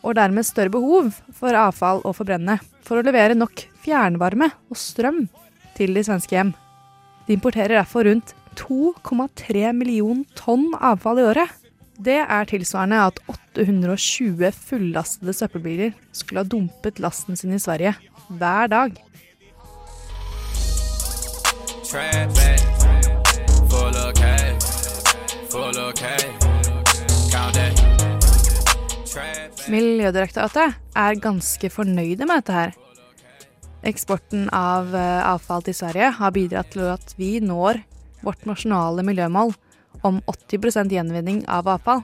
og 0.00 0.14
dermed 0.16 0.46
større 0.46 0.72
behov 0.72 1.10
for 1.36 1.56
avfall 1.58 2.00
å 2.06 2.14
forbrenne, 2.16 2.56
for 2.86 3.00
å 3.00 3.04
levere 3.04 3.36
nok 3.36 3.66
fjernvarme 3.84 4.48
og 4.70 4.80
strøm 4.80 5.26
til 5.76 5.92
de 5.96 6.04
svenske 6.06 6.36
hjem. 6.36 6.54
De 7.26 7.36
importerer 7.36 7.76
derfor 7.76 8.08
rundt 8.08 8.32
2,3 8.58 9.72
million 9.76 10.24
tonn 10.38 10.70
avfall 10.80 11.20
i 11.20 11.26
året. 11.28 11.52
Det 11.98 12.20
er 12.22 12.48
tilsvarende 12.48 13.02
at 13.10 13.20
820 13.28 14.54
fullastede 14.54 15.34
søppelbiler 15.34 15.92
skulle 16.14 16.44
ha 16.44 16.48
dumpet 16.48 17.02
lasten 17.02 17.36
sin 17.36 17.52
i 17.54 17.60
Sverige 17.62 17.96
hver 18.28 18.70
dag. 18.70 18.96
Full 23.68 23.96
of 23.96 24.14
cash, 24.14 24.64
full 25.50 25.78
of 25.78 25.94
cash. 25.94 26.37
Miljødirektoratet 29.68 30.78
er 30.96 31.18
ganske 31.20 31.68
fornøyde 31.68 32.24
med 32.24 32.40
dette 32.40 32.54
her. 32.56 32.70
Eksporten 33.86 34.46
av 34.54 34.94
eh, 34.96 35.26
avfall 35.28 35.60
til 35.66 35.76
Sverige 35.76 36.08
har 36.16 36.32
bidratt 36.32 36.70
til 36.72 36.86
at 36.88 37.12
vi 37.18 37.34
når 37.44 37.82
vårt 38.24 38.46
nasjonale 38.48 39.04
miljømål 39.04 39.52
om 40.08 40.22
80 40.30 40.88
gjenvinning 40.94 41.42
av 41.52 41.68
avfall. 41.68 42.00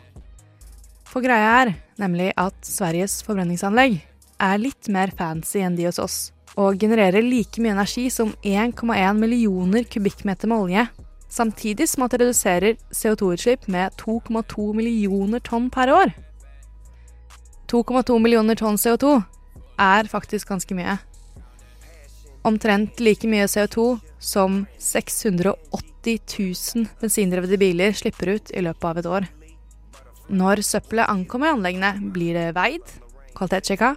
For 1.08 1.24
greia 1.24 1.54
er 1.62 1.72
nemlig 2.00 2.32
at 2.36 2.56
Sveriges 2.68 3.22
forbrenningsanlegg 3.24 3.96
er 4.44 4.60
litt 4.60 4.90
mer 4.92 5.14
fancy 5.16 5.62
enn 5.64 5.78
de 5.78 5.88
hos 5.88 6.02
oss, 6.02 6.18
og 6.60 6.76
genererer 6.82 7.24
like 7.24 7.62
mye 7.64 7.72
energi 7.78 8.10
som 8.12 8.34
1,1 8.44 9.16
millioner 9.16 9.88
kubikkmeter 9.88 10.52
med 10.52 10.66
olje, 10.66 10.84
samtidig 11.32 11.88
som 11.88 12.04
at 12.04 12.12
det 12.12 12.26
reduserer 12.26 12.76
CO2-utslipp 12.92 13.70
med 13.72 13.96
2,2 14.04 14.68
millioner 14.76 15.40
tonn 15.40 15.72
per 15.72 15.94
år. 15.94 16.14
2,2 17.74 18.20
millioner 18.22 18.54
tonn 18.54 18.76
CO2 18.78 19.16
er 19.82 20.06
faktisk 20.06 20.52
ganske 20.52 20.76
mye. 20.78 20.92
Omtrent 22.46 23.00
like 23.02 23.26
mye 23.26 23.48
CO2 23.50 23.96
som 24.22 24.60
680 24.78 25.56
000 26.04 26.86
bensindrevne 27.00 27.58
biler 27.58 27.96
slipper 27.98 28.36
ut 28.36 28.54
i 28.54 28.62
løpet 28.62 28.86
av 28.90 29.00
et 29.00 29.10
år. 29.10 29.26
Når 30.30 30.62
søppelet 30.62 31.10
ankommer 31.10 31.50
anleggene, 31.50 31.96
blir 32.14 32.38
det 32.38 32.54
veid, 32.54 32.94
kvalitetssjekka 33.34 33.90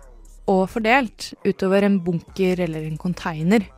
og 0.50 0.66
fordelt 0.74 1.36
utover 1.46 1.86
en 1.86 2.02
bunker 2.02 2.66
eller 2.66 2.88
en 2.88 2.98
container, 2.98 3.70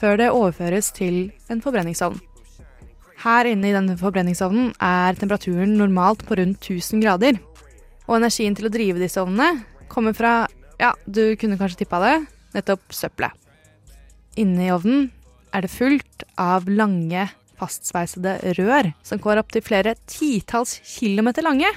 før 0.00 0.22
det 0.22 0.32
overføres 0.32 0.88
til 0.96 1.26
en 1.52 1.60
forbrenningsovn. 1.60 2.16
Her 3.22 3.46
inne 3.52 3.68
i 3.68 3.76
denne 3.76 4.00
forbrenningsovnen 4.00 4.72
er 4.80 5.20
temperaturen 5.20 5.76
normalt 5.76 6.24
på 6.24 6.40
rundt 6.40 6.64
1000 6.64 7.04
grader. 7.04 7.36
Og 8.12 8.18
energien 8.18 8.52
til 8.52 8.68
å 8.68 8.72
drive 8.72 9.00
disse 9.00 9.22
ovnene 9.22 9.62
kommer 9.88 10.12
fra, 10.12 10.44
ja, 10.76 10.90
du 11.08 11.32
kunne 11.40 11.56
kanskje 11.56 11.80
tippa 11.80 11.96
det, 12.02 12.16
nettopp 12.52 12.92
søppelet. 12.92 13.32
Inne 14.36 14.66
i 14.66 14.72
ovnen 14.72 15.06
er 15.56 15.64
det 15.64 15.72
fullt 15.72 16.26
av 16.40 16.68
lange, 16.68 17.24
fastsveisede 17.56 18.52
rør 18.58 18.90
som 19.06 19.20
går 19.22 19.40
opp 19.40 19.54
til 19.54 19.64
flere 19.64 19.94
titalls 20.04 20.76
kilometer 20.84 21.46
lange. 21.46 21.72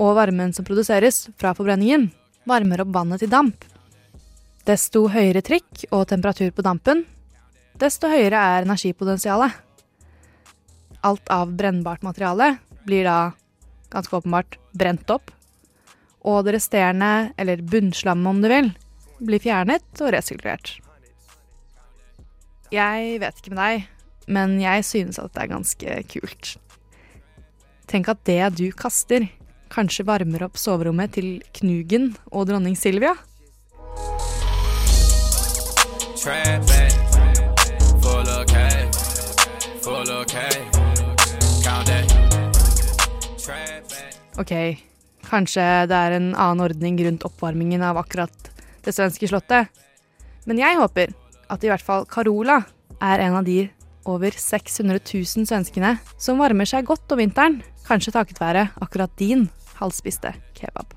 Og 0.00 0.16
varmen 0.16 0.56
som 0.56 0.64
produseres 0.64 1.26
fra 1.36 1.52
forbrenningen, 1.56 2.08
varmer 2.48 2.80
opp 2.84 2.96
vannet 2.96 3.20
til 3.20 3.32
damp. 3.32 3.68
Desto 4.64 5.06
høyere 5.12 5.44
trykk 5.44 5.86
og 5.90 6.08
temperatur 6.08 6.56
på 6.56 6.64
dampen, 6.64 7.04
desto 7.76 8.08
høyere 8.08 8.40
er 8.56 8.64
energipotensialet. 8.64 9.52
Alt 11.04 11.28
av 11.28 11.52
brennbart 11.52 12.04
materiale 12.04 12.54
blir 12.88 13.04
da 13.04 13.18
ganske 13.92 14.16
åpenbart 14.16 14.56
brent 14.72 15.10
opp, 15.12 15.35
og 16.26 16.42
det 16.46 16.56
resterende, 16.56 17.30
eller 17.38 17.62
bunnslammet 17.62 18.30
om 18.32 18.42
du 18.42 18.50
vil, 18.50 18.72
blir 19.22 19.42
fjernet 19.42 20.02
og 20.02 20.12
resirkulert. 20.12 20.74
Jeg 22.74 23.20
vet 23.22 23.38
ikke 23.38 23.54
med 23.54 23.62
deg, 23.62 23.86
men 24.26 24.56
jeg 24.58 24.84
synes 24.84 25.20
at 25.22 25.30
det 25.36 25.44
er 25.44 25.52
ganske 25.54 25.98
kult. 26.10 26.56
Tenk 27.86 28.10
at 28.10 28.24
det 28.26 28.40
du 28.58 28.66
kaster, 28.74 29.28
kanskje 29.70 30.06
varmer 30.06 30.42
opp 30.46 30.58
soverommet 30.58 31.14
til 31.14 31.38
Knugen 31.54 32.16
og 32.32 32.48
dronning 32.50 32.74
Silvia. 32.78 33.14
Ok, 44.36 44.52
kanskje 45.26 45.64
det 45.90 45.96
er 45.96 46.16
en 46.16 46.32
annen 46.34 46.64
ordning 46.66 46.98
rundt 47.04 47.26
oppvarmingen 47.26 47.82
av 47.84 47.98
akkurat 48.00 48.50
det 48.86 48.94
svenske 48.94 49.28
slottet. 49.28 49.70
Men 50.46 50.60
jeg 50.62 50.78
håper 50.78 51.14
at 51.50 51.64
i 51.64 51.70
hvert 51.70 51.84
fall 51.84 52.06
Carola 52.10 52.60
er 53.02 53.22
en 53.26 53.40
av 53.40 53.46
de 53.46 53.66
over 54.06 54.30
600 54.30 55.00
000 55.02 55.48
svenskene 55.48 55.96
som 56.18 56.38
varmer 56.38 56.68
seg 56.68 56.86
godt 56.86 57.10
om 57.12 57.20
vinteren, 57.20 57.60
kanskje 57.86 58.14
takket 58.14 58.40
være 58.40 58.68
akkurat 58.82 59.12
din 59.18 59.48
halvspiste 59.80 60.32
kebab. 60.56 60.94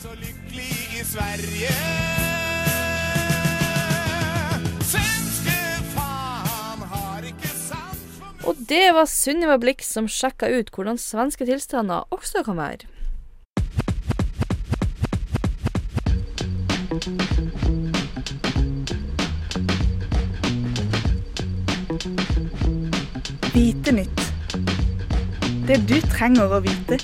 Så 0.00 0.12
lykkelig 0.16 0.72
i 1.00 1.04
Sverige. 1.04 1.74
Svenske 4.84 5.58
faen 5.94 6.88
har 6.94 7.28
ikke 7.28 7.52
sans 7.52 8.18
for 8.18 8.48
Og 8.50 8.64
det 8.68 8.86
var 8.96 9.08
Sunniva 9.08 9.60
Blix 9.60 9.92
som 9.92 10.08
sjekka 10.08 10.50
ut 10.52 10.72
hvordan 10.74 11.00
svenske 11.00 11.48
tilstander 11.48 12.08
også 12.12 12.44
kan 12.48 12.60
være. 12.60 12.93
Vite 23.54 23.92
nytt. 23.92 24.20
Det 25.66 25.78
du 25.88 25.96
trenger 26.12 26.54
å 26.54 26.60
vite. 26.62 27.00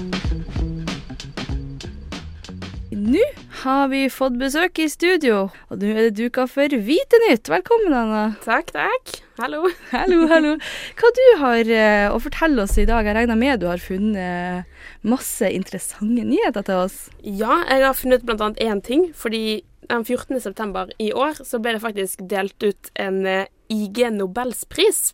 Nå 2.94 3.24
har 3.64 3.88
vi 3.90 4.04
fått 4.14 4.36
besøk 4.38 4.78
i 4.78 4.86
studio, 4.92 5.48
og 5.66 5.82
nå 5.82 5.90
er 5.90 6.06
det 6.06 6.20
duka 6.20 6.46
for 6.46 6.70
Vite 6.70 7.18
nytt. 7.26 7.50
Velkommen, 7.50 7.90
Anna. 7.90 8.22
Takk, 8.46 8.70
takk. 8.76 9.16
Hallo. 9.40 9.64
Hallo, 9.90 10.20
hallo. 10.30 10.52
Hva 11.00 11.10
du 11.16 11.24
har 11.40 11.66
eh, 11.66 12.06
å 12.12 12.20
fortelle 12.22 12.62
oss 12.62 12.76
i 12.78 12.86
dag? 12.86 13.08
Jeg 13.08 13.16
regner 13.16 13.40
med 13.40 13.62
du 13.62 13.66
har 13.72 13.82
funnet 13.82 14.68
masse 15.02 15.48
interessante 15.50 16.28
nyheter 16.28 16.62
til 16.68 16.84
oss. 16.84 16.98
Ja, 17.24 17.62
jeg 17.72 17.88
har 17.88 17.96
funnet 17.96 18.28
annet 18.36 18.60
én 18.60 18.84
ting. 18.84 19.08
Fordi 19.16 19.62
den 19.90 20.04
14. 20.06 20.38
september 20.42 20.92
i 21.02 21.10
år 21.12 21.42
så 21.44 21.60
ble 21.62 21.74
det 21.76 21.82
faktisk 21.82 22.22
delt 22.30 22.62
ut 22.62 22.92
en 22.94 23.24
eh, 23.26 23.50
IG 23.70 24.04
Nobelspris. 24.14 25.10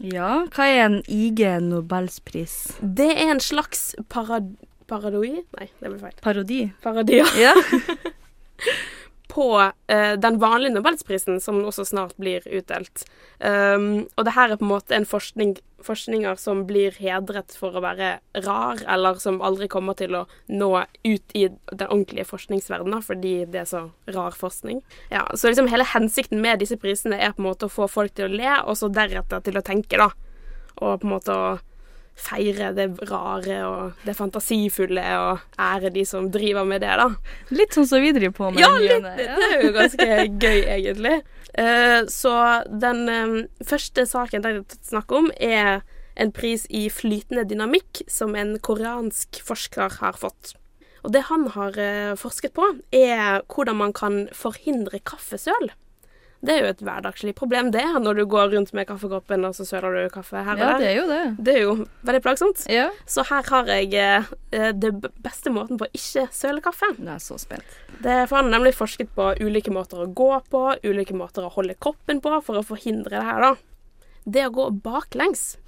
Ja, 0.00 0.46
hva 0.54 0.66
er 0.68 0.82
en 0.86 0.98
IG 1.04 1.44
Nobelspris? 1.64 2.76
Det 2.80 3.10
er 3.12 3.34
en 3.34 3.42
slags 3.44 3.92
parad 4.12 4.54
paradoi 4.90 5.44
Nei, 5.54 5.68
det 5.78 5.90
ble 5.90 5.98
feil. 6.00 6.16
Parodi? 6.24 6.62
Parodi, 6.82 7.20
ja. 7.20 7.28
Ja. 7.38 7.54
På 9.30 9.46
eh, 9.62 10.12
den 10.18 10.38
vanlige 10.42 10.74
nobelsprisen, 10.74 11.40
som 11.40 11.60
også 11.64 11.84
snart 11.86 12.16
blir 12.18 12.42
utdelt. 12.50 13.04
Um, 13.38 14.08
og 14.18 14.26
det 14.26 14.34
her 14.34 14.50
er 14.50 14.58
på 14.58 14.66
en 14.66 14.72
måte 14.72 14.96
en 14.96 15.06
forskning, 15.06 15.54
forskninger 15.86 16.34
som 16.40 16.64
blir 16.68 16.96
hedret 16.98 17.54
for 17.56 17.76
å 17.76 17.82
være 17.84 18.16
rar, 18.44 18.82
eller 18.90 19.20
som 19.22 19.38
aldri 19.46 19.70
kommer 19.70 19.96
til 19.98 20.18
å 20.18 20.24
nå 20.50 20.70
ut 21.06 21.36
i 21.38 21.46
den 21.48 21.86
ordentlige 21.86 22.26
forskningsverdenen, 22.28 23.06
fordi 23.06 23.36
det 23.46 23.62
er 23.62 23.70
så 23.70 23.84
rar 24.10 24.36
forskning. 24.36 24.82
Ja, 25.14 25.28
Så 25.34 25.48
liksom 25.48 25.70
hele 25.70 25.86
hensikten 25.86 26.42
med 26.42 26.60
disse 26.60 26.76
prisene 26.80 27.20
er 27.20 27.32
på 27.32 27.44
en 27.44 27.50
måte 27.52 27.70
å 27.70 27.72
få 27.72 27.88
folk 27.88 28.18
til 28.18 28.28
å 28.28 28.34
le, 28.34 28.52
og 28.66 28.76
så 28.82 28.90
deretter 28.92 29.46
til 29.46 29.62
å 29.62 29.64
tenke, 29.64 30.00
da. 30.00 30.10
Og 30.80 31.00
på 31.00 31.06
en 31.06 31.14
måte 31.14 31.34
å 31.34 31.58
feire 32.20 32.70
det 32.76 32.86
rare 33.10 33.58
og 33.66 34.04
det 34.06 34.14
fantasifulle 34.18 35.04
og 35.18 35.60
ære 35.60 35.92
de 35.94 36.04
som 36.08 36.28
driver 36.32 36.66
med 36.68 36.84
det, 36.84 36.92
da. 37.00 37.08
Litt 37.54 37.76
sånn 37.76 37.88
som 37.88 38.02
vi 38.04 38.12
driver 38.16 38.36
på 38.36 38.50
med. 38.52 38.62
Ja, 38.62 38.72
litt. 38.76 39.06
Det, 39.06 39.26
ja. 39.26 39.38
det 39.38 39.48
er 39.48 39.64
jo 39.64 39.72
ganske 39.76 40.08
gøy, 40.44 40.60
egentlig. 40.76 41.16
Eh, 41.54 42.00
så 42.12 42.34
den 42.70 43.08
eh, 43.10 43.34
første 43.66 44.06
saken 44.06 44.46
jeg 44.46 44.60
vil 44.60 44.78
snakke 44.92 45.22
om, 45.22 45.30
er 45.40 45.82
en 46.20 46.32
pris 46.36 46.66
i 46.68 46.86
flytende 46.92 47.46
dynamikk 47.48 48.02
som 48.10 48.36
en 48.38 48.56
koreansk 48.62 49.40
forsker 49.46 50.00
har 50.00 50.18
fått. 50.20 50.54
Og 51.00 51.14
det 51.14 51.24
han 51.30 51.48
har 51.54 51.78
eh, 51.80 52.14
forsket 52.20 52.54
på, 52.56 52.66
er 52.92 53.40
hvordan 53.48 53.80
man 53.80 53.94
kan 53.96 54.26
forhindre 54.36 55.00
kaffesøl. 55.00 55.72
Det 56.40 56.54
er 56.54 56.62
jo 56.64 56.68
et 56.72 56.78
hverdagslig 56.80 57.34
problem, 57.36 57.68
det, 57.74 57.82
når 58.00 58.16
du 58.16 58.22
går 58.32 58.46
rundt 58.54 58.70
med 58.72 58.86
kaffekoppen 58.88 59.44
og 59.44 59.52
så 59.58 59.66
søler 59.68 59.92
du 59.92 60.12
kaffe 60.14 60.40
her 60.40 60.54
og 60.54 60.62
Ja, 60.62 60.70
der. 60.70 60.78
det 60.80 60.88
er 60.88 60.96
jo 60.96 61.06
det. 61.10 61.18
Det 61.36 61.54
er 61.54 61.60
jo 61.66 61.74
veldig 62.08 62.22
plagsomt. 62.24 62.62
Ja. 62.72 62.86
Så 63.04 63.26
her 63.28 63.44
har 63.50 63.68
jeg 63.68 63.92
eh, 64.00 64.70
det 64.72 64.92
beste 65.20 65.52
måten 65.52 65.76
på 65.76 65.84
å 65.84 65.92
ikke 65.92 66.24
søle 66.32 66.62
kaffe. 66.64 66.88
Jeg 66.96 67.10
er 67.12 67.20
så 67.20 67.36
spent. 67.42 67.76
Det 68.00 68.14
er 68.22 68.24
for 68.30 68.40
han 68.40 68.48
har 68.48 68.54
nemlig 68.56 68.72
forsket 68.78 69.12
på 69.12 69.34
ulike 69.44 69.74
måter 69.74 70.00
å 70.00 70.08
gå 70.08 70.30
på, 70.48 70.62
ulike 70.88 71.12
måter 71.18 71.44
å 71.44 71.52
holde 71.52 71.76
kroppen 71.76 72.22
på 72.24 72.32
for 72.46 72.56
å 72.62 72.64
forhindre 72.64 73.18
det 73.18 73.26
her, 73.28 73.44
da. 73.44 73.52
Det 74.24 74.46
å 74.48 74.54
gå 74.56 74.70
baklengs 74.84 75.58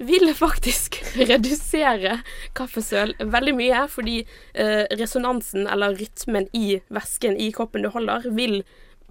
vil 0.00 0.30
faktisk 0.32 0.96
redusere 1.28 2.22
kaffesøl 2.56 3.12
veldig 3.20 3.54
mye, 3.58 3.82
fordi 3.92 4.22
eh, 4.54 4.86
resonansen 4.96 5.68
eller 5.68 5.92
rytmen 6.00 6.48
i 6.56 6.78
væsken 6.88 7.36
i 7.36 7.50
koppen 7.52 7.84
du 7.84 7.90
holder, 7.92 8.24
vil 8.32 8.62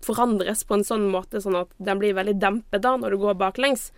forandres 0.06 0.64
på 0.68 0.78
en 0.78 0.86
sånn 0.88 1.08
måte 1.14 1.42
sånn 1.44 1.60
at 1.60 1.72
den 1.78 2.02
blir 2.02 2.16
veldig 2.18 2.38
dempet 2.42 2.84
da 2.84 2.96
når 2.98 3.16
du 3.16 3.22
går 3.24 3.40
baklengs. 3.40 3.90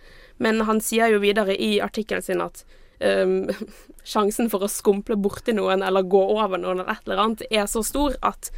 Men 0.42 0.64
han 0.68 0.82
sier 0.84 1.12
jo 1.12 1.22
videre 1.22 1.56
i 1.56 1.78
artikkelen 1.84 2.24
sin 2.24 2.42
at 2.44 2.64
um, 3.00 3.50
sjansen 4.14 4.50
for 4.52 4.64
å 4.64 4.70
skumple 4.70 5.16
borti 5.20 5.54
noen 5.56 5.84
eller 5.86 6.06
gå 6.06 6.22
over 6.36 6.60
noen 6.60 6.82
eller 6.82 6.96
et 6.96 7.06
eller 7.06 7.22
annet 7.26 7.46
er 7.50 7.68
så 7.70 7.84
stor 7.86 8.18
at 8.22 8.50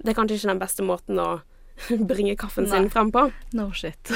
det 0.00 0.12
er 0.12 0.18
kanskje 0.18 0.40
ikke 0.40 0.52
den 0.52 0.62
beste 0.62 0.86
måten 0.86 1.20
å 1.22 1.28
bringe 2.10 2.36
kaffen 2.38 2.68
sin 2.70 2.90
frem 2.92 3.10
på. 3.14 3.28
No 3.56 3.70
shit. 3.74 4.12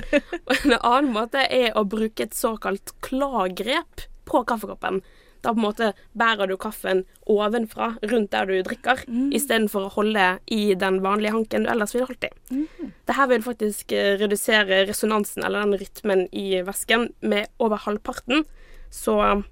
Og 0.48 0.56
en 0.56 0.78
annen 0.80 1.12
måte 1.14 1.44
er 1.44 1.76
å 1.78 1.86
bruke 1.86 2.26
et 2.26 2.34
såkalt 2.34 2.94
klagrep 3.04 4.08
på 4.26 4.42
kaffekoppen. 4.48 5.02
Da 5.46 5.52
på 5.54 5.60
en 5.60 5.66
måte 5.68 5.92
bærer 6.18 6.48
du 6.50 6.56
kaffen 6.58 7.04
ovenfra, 7.30 7.92
rundt 8.10 8.32
der 8.34 8.46
du 8.50 8.56
drikker, 8.66 9.04
Mm. 9.06 9.30
istedenfor 9.36 9.86
å 9.86 9.92
holde 9.94 10.24
i 10.50 10.74
den 10.74 10.98
vanlige 11.04 11.30
hanken 11.36 11.62
du 11.62 11.70
ellers 11.70 11.94
ville 11.94 12.06
holdt 12.08 12.24
i. 12.26 12.30
Mm. 12.50 12.92
Dette 13.06 13.28
vil 13.30 13.42
faktisk 13.46 13.92
eh, 13.94 14.16
redusere 14.18 14.80
resonansen, 14.88 15.44
eller 15.46 15.62
den 15.62 15.78
rytmen, 15.78 16.26
i 16.34 16.62
væsken 16.66 17.12
med 17.22 17.46
over 17.62 17.76
halvparten. 17.84 18.42
Så 18.90 19.44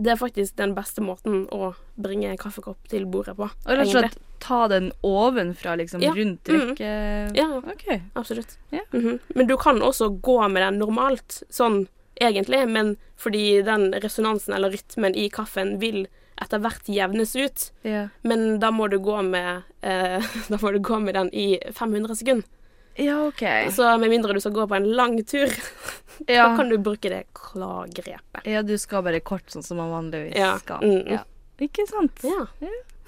det 0.00 0.12
er 0.14 0.16
faktisk 0.16 0.56
den 0.56 0.72
beste 0.74 1.02
måten 1.04 1.44
å 1.52 1.74
bringe 2.00 2.32
kaffekopp 2.40 2.88
til 2.88 3.04
bordet 3.06 3.36
på. 3.36 3.50
Og 3.50 3.76
rett 3.76 3.86
og 3.86 3.92
slett 3.92 4.16
ta 4.40 4.66
den 4.68 4.90
ovenfra, 5.04 5.76
liksom, 5.76 6.00
Ja. 6.02 6.12
rundt 6.16 6.48
Mm. 6.48 6.74
drikke... 6.74 7.36
Ja, 7.36 7.48
okay. 7.58 8.00
absolutt. 8.16 8.56
Yeah. 8.72 8.84
Mm 8.92 9.02
-hmm. 9.04 9.18
Men 9.34 9.46
du 9.46 9.56
kan 9.56 9.82
også 9.82 10.08
gå 10.20 10.48
med 10.48 10.62
den 10.62 10.78
normalt, 10.78 11.42
sånn 11.50 11.86
egentlig, 12.20 12.68
men 12.68 12.96
fordi 13.16 13.62
den 13.62 13.92
resonansen 14.02 14.54
eller 14.54 14.70
rytmen 14.70 15.14
i 15.16 15.28
kaffen 15.30 15.78
vil 15.80 16.06
etter 16.42 16.58
hvert 16.58 16.88
jevnes 16.90 17.36
ut. 17.36 17.68
Ja. 17.86 18.08
Men 18.22 18.58
da 18.60 18.70
må 18.74 18.88
du 18.90 18.98
gå 18.98 19.20
med 19.22 19.62
eh, 19.82 20.18
Da 20.50 20.58
må 20.60 20.72
du 20.74 20.80
gå 20.82 20.98
med 21.00 21.14
den 21.14 21.30
i 21.34 21.58
500 21.72 22.16
sekunder. 22.16 22.48
Ja, 22.96 23.16
OK. 23.26 23.42
Så 23.74 23.86
med 23.98 24.10
mindre 24.10 24.32
du 24.34 24.40
skal 24.40 24.52
gå 24.54 24.66
på 24.70 24.76
en 24.76 24.90
lang 24.94 25.16
tur, 25.26 25.50
Ja. 26.30 26.44
da 26.48 26.56
kan 26.56 26.68
du 26.70 26.76
bruke 26.78 27.10
det 27.10 27.24
klargrepet. 27.34 28.44
Ja, 28.46 28.62
du 28.62 28.76
skal 28.78 29.02
bare 29.02 29.18
kort, 29.20 29.48
sånn 29.50 29.64
som 29.66 29.80
man 29.82 29.90
vanligvis 29.90 30.36
Ja. 30.38 30.52
skal. 30.62 30.82
Mm. 30.82 31.08
Ja. 31.16 31.22
Ikke 31.62 31.86
sant? 31.90 32.22
Ja. 32.22 32.46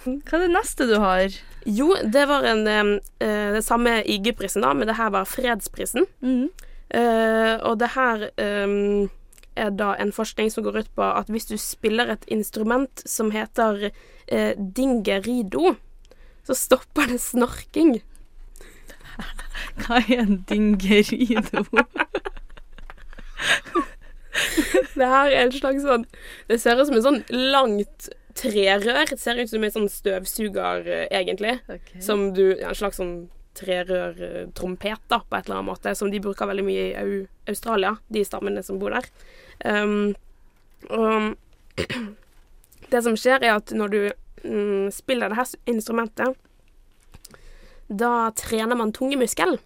Hva 0.06 0.38
er 0.38 0.42
det 0.46 0.50
neste 0.54 0.86
du 0.86 0.96
har? 1.02 1.30
Jo, 1.66 1.92
det 2.02 2.26
var 2.30 2.44
en 2.46 2.66
eh, 2.70 2.90
eh, 3.26 3.52
Det 3.56 3.62
samme 3.66 4.00
IG-prisen, 4.06 4.62
da, 4.62 4.70
men 4.74 4.86
det 4.86 4.94
her 4.98 5.10
var 5.14 5.24
fredsprisen. 5.26 6.06
Mhm. 6.22 6.48
Eh, 6.94 7.54
og 7.66 7.78
det 7.80 7.92
her 7.96 8.28
um, 8.38 9.08
er 9.56 9.72
da 9.74 9.94
en 9.98 10.12
forskning 10.14 10.52
som 10.52 10.64
går 10.66 10.82
ut 10.84 10.90
på 10.94 11.06
at 11.06 11.30
hvis 11.32 11.48
du 11.50 11.56
spiller 11.58 12.12
et 12.12 12.26
instrument 12.30 13.02
som 13.08 13.32
heter 13.34 13.88
uh, 13.90 14.52
dingerido, 14.56 15.74
så 16.46 16.54
stopper 16.54 17.10
det 17.10 17.20
snorking. 17.24 17.98
Hva 19.82 20.02
er 20.04 20.22
en 20.22 20.44
dingerido? 20.48 21.64
Det 24.96 25.06
her 25.08 25.30
er 25.30 25.46
en 25.46 25.52
slags 25.52 25.84
sånn 25.84 26.04
Det 26.48 26.58
ser 26.60 26.76
ut 26.76 26.88
som 26.88 26.96
en 26.98 27.04
sånn 27.04 27.22
langt 27.30 28.08
trerør. 28.36 29.06
Det 29.08 29.18
ser 29.20 29.40
ut 29.40 29.48
som 29.48 29.64
en 29.64 29.72
sånn 29.72 29.88
støvsuger, 29.88 30.84
egentlig. 31.08 31.56
egentlig. 31.64 32.02
Som 32.04 32.30
du 32.36 32.44
ja, 32.50 32.68
En 32.68 32.78
slags 32.78 33.00
sånn 33.00 33.14
trerørtrompet, 33.56 35.00
da, 35.10 35.20
på 35.24 35.36
et 35.38 35.46
eller 35.48 35.58
annet 35.60 35.70
måte. 35.70 35.94
Som 35.98 36.10
de 36.12 36.20
bruker 36.24 36.48
veldig 36.50 36.64
mye 36.66 36.86
i 36.92 37.18
Australia, 37.50 37.94
de 38.12 38.24
stammene 38.26 38.62
som 38.66 38.78
bor 38.82 38.94
der. 38.96 39.08
Um, 39.64 40.14
og 40.90 41.36
det 42.92 43.02
som 43.04 43.16
skjer, 43.18 43.42
er 43.44 43.56
at 43.58 43.72
når 43.76 43.94
du 43.94 44.00
mm, 44.44 44.90
spiller 44.94 45.32
det 45.32 45.38
her 45.40 45.54
instrumentet, 45.72 46.36
da 47.88 48.30
trener 48.34 48.76
man 48.78 48.92
tungemuskel. 48.94 49.58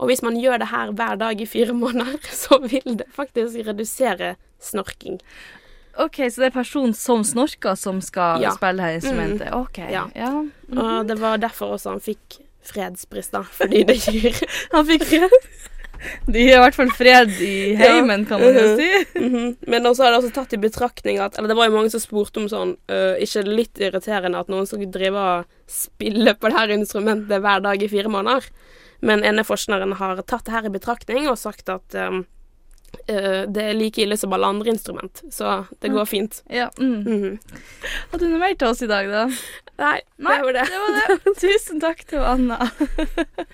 Og 0.00 0.08
hvis 0.08 0.22
man 0.24 0.38
gjør 0.40 0.58
det 0.62 0.70
her 0.72 0.90
hver 0.96 1.18
dag 1.20 1.40
i 1.40 1.46
fire 1.46 1.74
måneder, 1.84 2.18
så 2.32 2.58
vil 2.64 2.96
det 3.02 3.08
faktisk 3.14 3.66
redusere 3.68 4.34
snorking. 4.62 5.20
OK, 6.00 6.22
så 6.32 6.40
det 6.40 6.46
er 6.48 6.54
personen 6.54 6.94
som 6.96 7.20
snorker, 7.26 7.74
som 7.76 7.98
skal 8.00 8.40
Ja. 8.40 8.54
spille 8.56 8.80
her 8.80 8.94
instrumentet? 8.96 9.50
Mm. 9.50 9.58
OK. 9.60 9.78
Ja. 9.92 10.06
Ja. 10.16 10.30
Mhm. 10.40 10.78
Og 10.80 11.08
det 11.10 11.18
var 11.20 11.36
derfor 11.36 11.74
også 11.76 11.90
han 11.92 12.00
fikk 12.00 12.38
fredspris, 12.66 13.30
da. 13.32 13.42
Fordi 13.58 13.84
det 13.88 13.98
gir 14.04 14.38
Han 14.74 14.86
fikk 14.88 15.06
fred? 15.08 15.36
Det 16.26 16.42
gir 16.42 16.56
i 16.56 16.62
hvert 16.62 16.74
fall 16.74 16.90
fred 16.98 17.30
i 17.44 17.74
heimen, 17.78 18.24
kan 18.26 18.40
man 18.42 18.56
jo 18.56 18.76
si. 18.76 18.88
si. 19.12 19.18
-hmm. 19.20 19.54
Men 19.70 19.86
også 19.86 20.02
har 20.02 20.10
det 20.10 20.18
også 20.18 20.34
tatt 20.34 20.52
i 20.52 20.56
betraktning 20.56 21.18
at 21.18 21.38
Eller 21.38 21.48
det 21.48 21.56
var 21.56 21.66
jo 21.66 21.76
mange 21.76 21.90
som 21.90 22.00
spurte 22.00 22.40
om 22.40 22.48
sånn 22.48 22.76
uh, 22.90 23.14
Ikke 23.22 23.42
litt 23.46 23.78
irriterende 23.78 24.38
at 24.38 24.48
noen 24.48 24.66
skal 24.66 24.90
drive 24.90 25.18
og 25.18 25.44
spille 25.66 26.34
på 26.34 26.48
det 26.48 26.58
her 26.58 26.68
instrumentet 26.68 27.40
hver 27.40 27.60
dag 27.60 27.82
i 27.82 27.88
fire 27.88 28.08
måneder? 28.08 28.42
Men 29.00 29.24
ene 29.24 29.44
forskeren 29.44 29.92
har 29.92 30.22
tatt 30.22 30.44
det 30.44 30.52
her 30.52 30.66
i 30.66 30.70
betraktning 30.70 31.28
og 31.28 31.38
sagt 31.38 31.68
at 31.68 31.94
øh, 31.94 32.22
det 33.06 33.62
er 33.62 33.74
like 33.74 34.02
ille 34.04 34.16
som 34.20 34.32
alle 34.36 34.46
andre 34.52 34.72
instrument, 34.74 35.22
så 35.32 35.64
det 35.80 35.90
går 35.92 36.06
fint. 36.08 36.42
Ja. 36.52 36.68
Mm. 36.78 37.00
Mhm. 37.02 37.38
Har 38.12 38.20
du 38.20 38.26
noe 38.28 38.40
mer 38.42 38.54
til 38.54 38.68
oss 38.68 38.82
i 38.84 38.88
dag, 38.90 39.08
da? 39.10 39.24
Nei, 39.80 39.96
Nei, 40.22 40.36
det 40.36 40.44
var 40.46 40.52
det. 40.58 40.66
det 40.70 40.82
var 40.82 40.98
det. 40.98 41.34
Tusen 41.42 41.80
takk 41.82 42.04
til 42.10 42.22
Anna. 42.22 42.58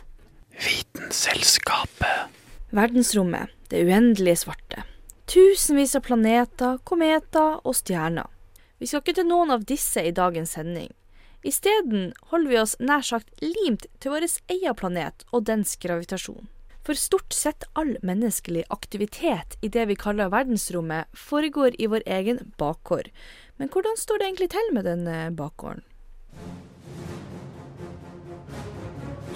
Vitenselskapet. 0.67 2.35
Verdensrommet, 2.71 3.49
det 3.71 3.85
uendelige 3.87 4.43
svarte. 4.43 4.83
Tusenvis 5.29 5.95
av 5.97 6.05
planeter, 6.09 6.79
kometer 6.85 7.61
og 7.63 7.77
stjerner. 7.77 8.29
Vi 8.79 8.87
skal 8.87 9.03
ikke 9.03 9.17
til 9.21 9.29
noen 9.29 9.51
av 9.55 9.65
disse 9.69 10.03
i 10.05 10.13
dagens 10.15 10.55
sending. 10.57 10.91
Isteden 11.47 12.13
holder 12.33 12.51
vi 12.51 12.59
oss 12.61 12.77
nær 12.83 13.05
sagt 13.07 13.31
limt 13.43 13.87
til 14.03 14.13
vår 14.15 14.27
egen 14.51 14.77
planet 14.79 15.25
og 15.33 15.47
dens 15.47 15.77
gravitasjon. 15.81 16.49
For 16.89 16.97
stort 16.97 17.35
sett 17.37 17.65
all 17.77 17.99
menneskelig 18.01 18.63
aktivitet 18.73 19.59
i 19.61 19.69
det 19.69 19.83
vi 19.91 19.95
kaller 20.01 20.31
verdensrommet, 20.33 21.11
foregår 21.13 21.75
i 21.77 21.87
vår 21.93 22.07
egen 22.09 22.39
bakgård. 22.57 23.11
Men 23.61 23.69
hvordan 23.69 23.99
står 24.01 24.23
det 24.23 24.29
egentlig 24.29 24.49
til 24.55 24.71
med 24.73 24.89
den 24.89 25.03
eh, 25.05 25.27
bakgården? 25.37 25.83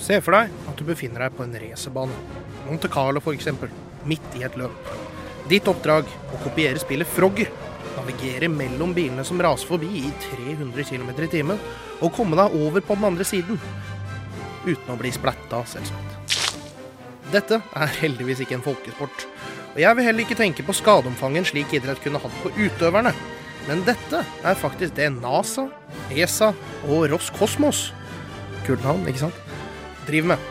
Se 0.00 0.16
for 0.24 0.32
deg 0.32 0.54
at 0.72 0.80
du 0.80 0.86
befinner 0.88 1.26
deg 1.26 1.36
på 1.36 1.44
en 1.44 1.52
racerbane. 1.66 2.16
Monte 2.70 2.88
Carlo 2.88 3.20
f.eks. 3.20 3.50
Midt 4.08 4.40
i 4.40 4.46
et 4.48 4.56
løp. 4.56 4.88
Ditt 5.52 5.68
oppdrag 5.68 6.08
å 6.08 6.40
kopiere 6.46 6.80
spillet 6.80 7.12
Frogger. 7.18 7.52
Navigere 7.98 8.48
mellom 8.48 8.96
bilene 8.96 9.28
som 9.28 9.44
raser 9.44 9.68
forbi 9.74 10.06
i 10.06 10.14
300 10.30 10.88
km 10.88 11.12
i 11.20 11.30
timen, 11.36 11.60
og 12.00 12.16
komme 12.16 12.40
deg 12.40 12.56
over 12.64 12.80
på 12.80 12.96
den 12.96 13.10
andre 13.12 13.28
siden. 13.28 13.60
Uten 14.64 14.96
å 14.96 14.96
bli 14.96 15.12
splatta, 15.12 15.66
selvsagt. 15.68 16.21
Dette 17.32 17.62
er 17.72 17.94
heldigvis 18.02 18.42
ikke 18.44 18.58
en 18.58 18.64
folkesport. 18.64 19.26
Og 19.72 19.78
jeg 19.80 19.96
vil 19.96 20.04
heller 20.04 20.26
ikke 20.26 20.36
tenke 20.36 20.64
på 20.66 20.74
skadeomfanget 20.76 21.48
slik 21.48 21.72
idrett 21.72 22.02
kunne 22.04 22.20
hatt 22.20 22.40
på 22.42 22.52
utøverne. 22.58 23.14
Men 23.68 23.84
dette 23.86 24.20
er 24.20 24.58
faktisk 24.58 24.96
det 24.98 25.08
NASA, 25.14 25.68
ESA 26.10 26.50
og 26.90 27.06
Roskosmos 27.12 27.92
Kult 28.66 28.82
navn, 28.84 29.06
ikke 29.10 29.24
sant? 29.24 29.38
driver 30.06 30.34
med. 30.34 30.50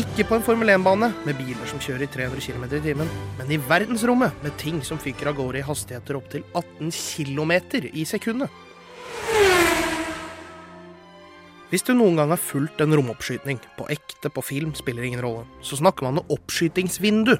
Ikke 0.00 0.24
på 0.26 0.38
en 0.38 0.44
Formel 0.44 0.72
1-bane 0.72 1.10
med 1.26 1.36
biler 1.38 1.68
som 1.68 1.80
kjører 1.82 2.06
i 2.06 2.08
300 2.10 2.40
km 2.42 2.64
i 2.66 2.80
timen, 2.82 3.10
men 3.38 3.52
i 3.52 3.58
verdensrommet 3.60 4.40
med 4.42 4.56
ting 4.60 4.80
som 4.84 5.00
fyker 5.00 5.30
av 5.30 5.36
gårde 5.38 5.60
i 5.60 5.66
hastigheter 5.66 6.16
opptil 6.18 6.46
18 6.56 6.90
km 6.90 7.52
i 7.92 8.06
sekundet. 8.08 8.63
Hvis 11.74 11.82
du 11.82 11.90
noen 11.90 12.14
gang 12.14 12.30
har 12.30 12.38
fulgt 12.38 12.78
en 12.84 12.94
romoppskyting, 12.94 13.58
på 13.74 13.84
ekte, 13.90 14.30
på 14.30 14.42
film, 14.46 14.76
spiller 14.78 15.02
ingen 15.08 15.24
rolle, 15.24 15.40
så 15.58 15.74
snakker 15.80 16.06
man 16.06 16.20
om 16.20 16.28
oppskytingsvindu. 16.30 17.32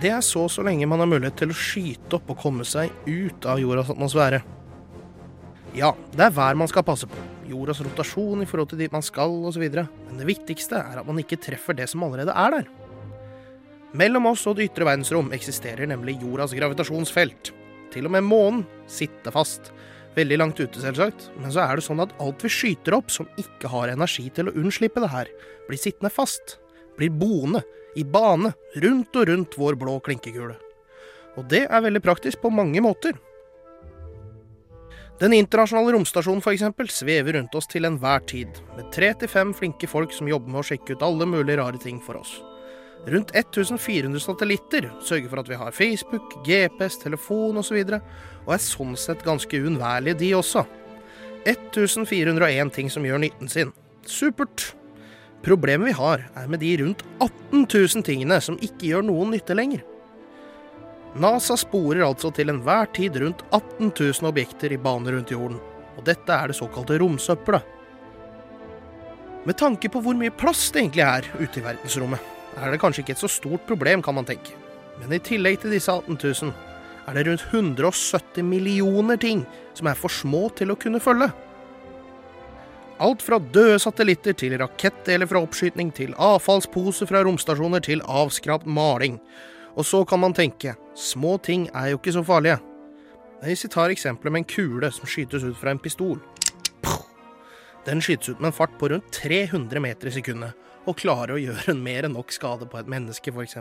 Det 0.00 0.08
er 0.08 0.22
så 0.24 0.46
så 0.48 0.64
lenge 0.64 0.88
man 0.88 1.02
har 1.02 1.10
mulighet 1.10 1.36
til 1.42 1.52
å 1.52 1.58
skyte 1.58 2.16
opp 2.16 2.32
og 2.32 2.38
komme 2.40 2.64
seg 2.64 2.88
ut 3.04 3.44
av 3.44 3.60
jordas 3.60 3.90
atmosfære. 3.92 4.40
Ja, 5.76 5.92
det 6.14 6.24
er 6.24 6.32
vær 6.32 6.56
man 6.56 6.72
skal 6.72 6.86
passe 6.88 7.04
på, 7.10 7.20
jordas 7.50 7.84
rotasjon 7.84 8.46
i 8.46 8.48
forhold 8.48 8.72
til 8.72 8.80
dit 8.80 8.96
man 8.96 9.04
skal 9.04 9.36
osv., 9.50 9.68
men 9.76 10.16
det 10.22 10.30
viktigste 10.30 10.80
er 10.80 11.02
at 11.02 11.10
man 11.10 11.20
ikke 11.20 11.42
treffer 11.44 11.76
det 11.76 11.90
som 11.92 12.08
allerede 12.08 12.32
er 12.32 12.56
der. 12.56 12.72
Mellom 13.92 14.32
oss 14.32 14.46
og 14.48 14.56
det 14.56 14.70
ytre 14.70 14.88
verdensrom 14.88 15.28
eksisterer 15.36 15.92
nemlig 15.92 16.16
jordas 16.24 16.56
gravitasjonsfelt. 16.56 17.52
Til 17.92 18.08
og 18.08 18.16
med 18.16 18.24
månen 18.24 18.64
sitter 18.88 19.36
fast. 19.36 19.74
Veldig 20.14 20.36
langt 20.38 20.60
ute, 20.62 20.78
selvsagt, 20.78 21.30
men 21.42 21.50
så 21.50 21.64
er 21.64 21.78
det 21.78 21.86
sånn 21.86 22.02
at 22.04 22.12
alt 22.22 22.42
vi 22.44 22.50
skyter 22.52 22.94
opp 22.94 23.10
som 23.10 23.26
ikke 23.40 23.70
har 23.72 23.90
energi 23.90 24.28
til 24.34 24.50
å 24.50 24.54
unnslippe 24.54 25.02
det 25.02 25.10
her, 25.10 25.30
blir 25.66 25.80
sittende 25.80 26.12
fast. 26.14 26.60
Blir 26.94 27.10
boende, 27.10 27.64
i 27.98 28.04
bane, 28.06 28.52
rundt 28.82 29.18
og 29.18 29.28
rundt 29.30 29.58
vår 29.58 29.78
blå 29.78 29.98
klinkekule. 30.06 30.54
Og 31.34 31.46
det 31.50 31.64
er 31.66 31.82
veldig 31.82 32.02
praktisk 32.04 32.42
på 32.44 32.52
mange 32.54 32.82
måter. 32.84 33.18
Den 35.18 35.34
internasjonale 35.34 35.94
romstasjonen 35.94 36.42
for 36.42 36.54
eksempel, 36.54 36.88
svever 36.90 37.36
rundt 37.38 37.54
oss 37.54 37.70
til 37.70 37.86
enhver 37.86 38.22
tid, 38.30 38.58
med 38.74 38.90
tre 38.94 39.12
til 39.18 39.30
fem 39.30 39.54
flinke 39.54 39.90
folk 39.90 40.14
som 40.14 40.30
jobber 40.30 40.50
med 40.50 40.62
å 40.62 40.66
sjekke 40.70 40.94
ut 40.94 41.06
alle 41.06 41.26
mulige 41.26 41.58
rare 41.60 41.78
ting 41.82 42.00
for 42.02 42.18
oss. 42.18 42.36
Rundt 43.06 43.34
1400 43.36 44.22
satellitter 44.22 44.88
sørger 45.04 45.28
for 45.28 45.42
at 45.42 45.50
vi 45.50 45.58
har 45.60 45.74
Facebook, 45.76 46.38
GPS, 46.46 46.98
telefon 47.02 47.60
osv., 47.60 47.82
og, 47.82 47.98
og 48.44 48.54
er 48.56 48.62
sånn 48.62 48.96
sett 49.00 49.24
ganske 49.24 49.60
uunnværlige, 49.60 50.18
de 50.20 50.30
også. 50.38 50.64
1401 51.48 52.72
ting 52.72 52.90
som 52.92 53.04
gjør 53.04 53.20
nytten 53.24 53.50
sin. 53.52 53.72
Supert. 54.06 54.72
Problemet 55.44 55.90
vi 55.90 55.96
har, 55.96 56.24
er 56.36 56.48
med 56.48 56.62
de 56.64 56.70
rundt 56.80 57.04
18 57.20 57.66
000 57.66 58.04
tingene 58.06 58.38
som 58.40 58.56
ikke 58.64 58.88
gjør 58.88 59.04
noen 59.10 59.34
nytte 59.34 59.56
lenger. 59.56 59.82
NASA 61.14 61.54
sporer 61.60 62.02
altså 62.02 62.32
til 62.34 62.50
enhver 62.50 62.88
tid 62.96 63.20
rundt 63.22 63.44
18 63.52 63.92
000 63.92 64.30
objekter 64.30 64.72
i 64.74 64.80
bane 64.80 65.12
rundt 65.14 65.30
jorden, 65.30 65.60
og 65.94 66.06
dette 66.08 66.32
er 66.32 66.50
det 66.50 66.58
såkalte 66.58 66.96
romsøppelet. 66.98 67.70
Med 69.44 69.58
tanke 69.60 69.90
på 69.92 70.00
hvor 70.00 70.16
mye 70.16 70.32
plass 70.32 70.70
det 70.72 70.80
egentlig 70.80 71.04
er 71.04 71.28
ute 71.36 71.60
i 71.60 71.64
verdensrommet, 71.66 72.32
er 72.56 72.72
det 72.72 72.80
kanskje 72.80 73.04
ikke 73.04 73.14
et 73.14 73.22
så 73.22 73.30
stort 73.30 73.66
problem, 73.68 74.02
kan 74.02 74.16
man 74.16 74.26
tenke. 74.26 74.56
Men 75.02 75.12
i 75.12 75.20
tillegg 75.22 75.60
til 75.60 75.74
disse 75.74 75.92
18 75.92 76.16
000, 76.16 76.54
er 77.06 77.16
det 77.16 77.26
rundt 77.28 77.44
170 77.50 78.44
millioner 78.46 79.18
ting 79.20 79.44
som 79.76 79.88
er 79.90 79.98
for 79.98 80.12
små 80.12 80.48
til 80.56 80.72
å 80.72 80.78
kunne 80.80 81.02
følge. 81.02 81.30
Alt 83.02 83.24
fra 83.26 83.40
døde 83.42 83.80
satellitter 83.82 84.36
til 84.38 84.54
rakettdeler 84.60 85.26
fra 85.26 85.42
oppskyting 85.42 85.90
til 85.96 86.14
avfallsposer 86.14 87.10
fra 87.10 87.24
romstasjoner 87.26 87.82
til 87.82 88.04
avskrapt 88.06 88.68
maling. 88.70 89.18
Og 89.74 89.86
så 89.88 90.04
kan 90.06 90.22
man 90.22 90.36
tenke, 90.36 90.76
små 90.94 91.34
ting 91.42 91.66
er 91.74 91.90
jo 91.90 91.98
ikke 91.98 92.14
så 92.14 92.22
farlige. 92.24 92.60
Hvis 93.42 93.66
vi 93.66 93.72
tar 93.74 93.92
eksempelet 93.92 94.32
med 94.32 94.44
en 94.44 94.52
kule 94.54 94.90
som 94.94 95.10
skytes 95.10 95.42
ut 95.44 95.58
fra 95.58 95.74
en 95.74 95.82
pistol. 95.82 96.22
Den 97.84 98.00
skytes 98.00 98.30
ut 98.30 98.38
med 98.40 98.52
en 98.52 98.56
fart 98.56 98.78
på 98.78 98.88
rundt 98.88 99.10
300 99.12 99.82
meter 99.82 100.08
i 100.08 100.14
sekundet, 100.14 100.54
og 100.86 100.96
klarer 101.00 101.34
å 101.34 101.42
gjøre 101.42 101.74
mer 101.76 102.06
enn 102.06 102.14
nok 102.16 102.32
skade 102.32 102.68
på 102.70 102.78
et 102.78 102.88
menneske, 102.88 103.34
f.eks. 103.34 103.58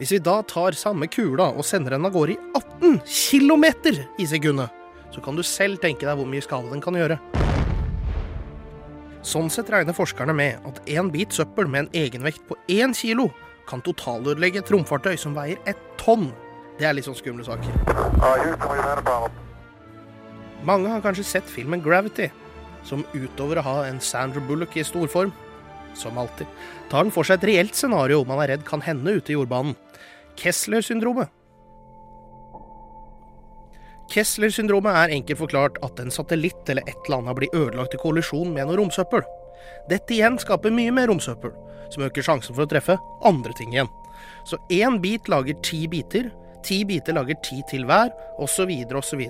Hvis 0.00 0.14
vi 0.14 0.18
da 0.24 0.38
tar 0.48 0.72
samme 0.80 1.04
kula 1.12 1.50
og 1.52 1.66
sender 1.68 1.92
den 1.92 2.06
av 2.08 2.14
gårde 2.14 2.32
i 2.32 2.38
18 2.56 3.02
km 3.04 3.66
i 4.16 4.24
sekundet, 4.24 4.72
så 5.12 5.20
kan 5.20 5.36
du 5.36 5.42
selv 5.44 5.76
tenke 5.82 6.06
deg 6.08 6.16
hvor 6.16 6.28
mye 6.30 6.40
skade 6.40 6.70
den 6.72 6.80
kan 6.80 6.96
gjøre. 6.96 7.18
Sånn 9.20 9.50
sett 9.52 9.68
regner 9.68 9.92
forskerne 9.92 10.32
med 10.32 10.64
at 10.64 10.80
én 10.88 11.10
bit 11.12 11.36
søppel 11.36 11.68
med 11.68 11.82
en 11.82 11.90
egenvekt 12.00 12.46
på 12.48 12.56
én 12.72 12.96
kilo 12.96 13.26
kan 13.68 13.84
totalødelegge 13.84 14.62
et 14.62 14.72
romfartøy 14.72 15.18
som 15.20 15.36
veier 15.36 15.60
et 15.68 15.84
tonn. 16.00 16.30
Det 16.80 16.88
er 16.88 16.96
litt 16.96 17.04
sånn 17.04 17.20
skumle 17.20 17.44
saker. 17.44 17.68
Mange 20.64 20.88
har 20.88 21.04
kanskje 21.04 21.28
sett 21.28 21.52
filmen 21.52 21.84
Gravity, 21.84 22.30
som 22.88 23.04
utover 23.12 23.60
å 23.60 23.68
ha 23.68 23.76
en 23.90 24.00
Sandra 24.00 24.40
Bullock 24.48 24.80
i 24.80 24.88
storform, 24.88 25.36
som 25.92 26.16
alltid, 26.16 26.48
tar 26.88 27.04
den 27.04 27.12
for 27.12 27.28
seg 27.28 27.42
et 27.42 27.48
reelt 27.52 27.76
scenario 27.76 28.24
man 28.24 28.40
er 28.40 28.54
redd 28.54 28.64
kan 28.64 28.80
hende 28.88 29.20
ute 29.20 29.34
i 29.34 29.36
jordbanen. 29.36 29.76
Kessler-syndromet. 30.38 31.30
Kessler-syndromet 34.10 34.96
er 34.96 35.14
enkelt 35.14 35.38
forklart 35.38 35.78
at 35.86 36.00
en 36.02 36.10
satellitt 36.10 36.70
eller 36.72 36.86
et 36.90 36.98
eller 37.06 37.20
annet 37.20 37.38
blir 37.38 37.54
ødelagt 37.54 37.94
i 37.94 38.00
kollisjon 38.02 38.50
med 38.54 38.66
noe 38.66 38.78
romsøppel. 38.80 39.22
Dette 39.90 40.16
igjen 40.16 40.38
skaper 40.40 40.74
mye 40.74 40.92
mer 40.94 41.10
romsøppel, 41.10 41.52
som 41.94 42.04
øker 42.06 42.26
sjansen 42.26 42.56
for 42.56 42.66
å 42.66 42.70
treffe 42.70 42.98
andre 43.26 43.54
ting 43.58 43.74
igjen. 43.74 43.90
Så 44.48 44.58
én 44.72 44.98
bit 45.02 45.30
lager 45.30 45.58
ti 45.64 45.84
biter, 45.90 46.30
ti 46.66 46.82
biter 46.88 47.14
lager 47.16 47.38
ti 47.44 47.60
til 47.70 47.86
hver, 47.88 48.10
osv., 48.42 48.72
osv. 48.98 49.22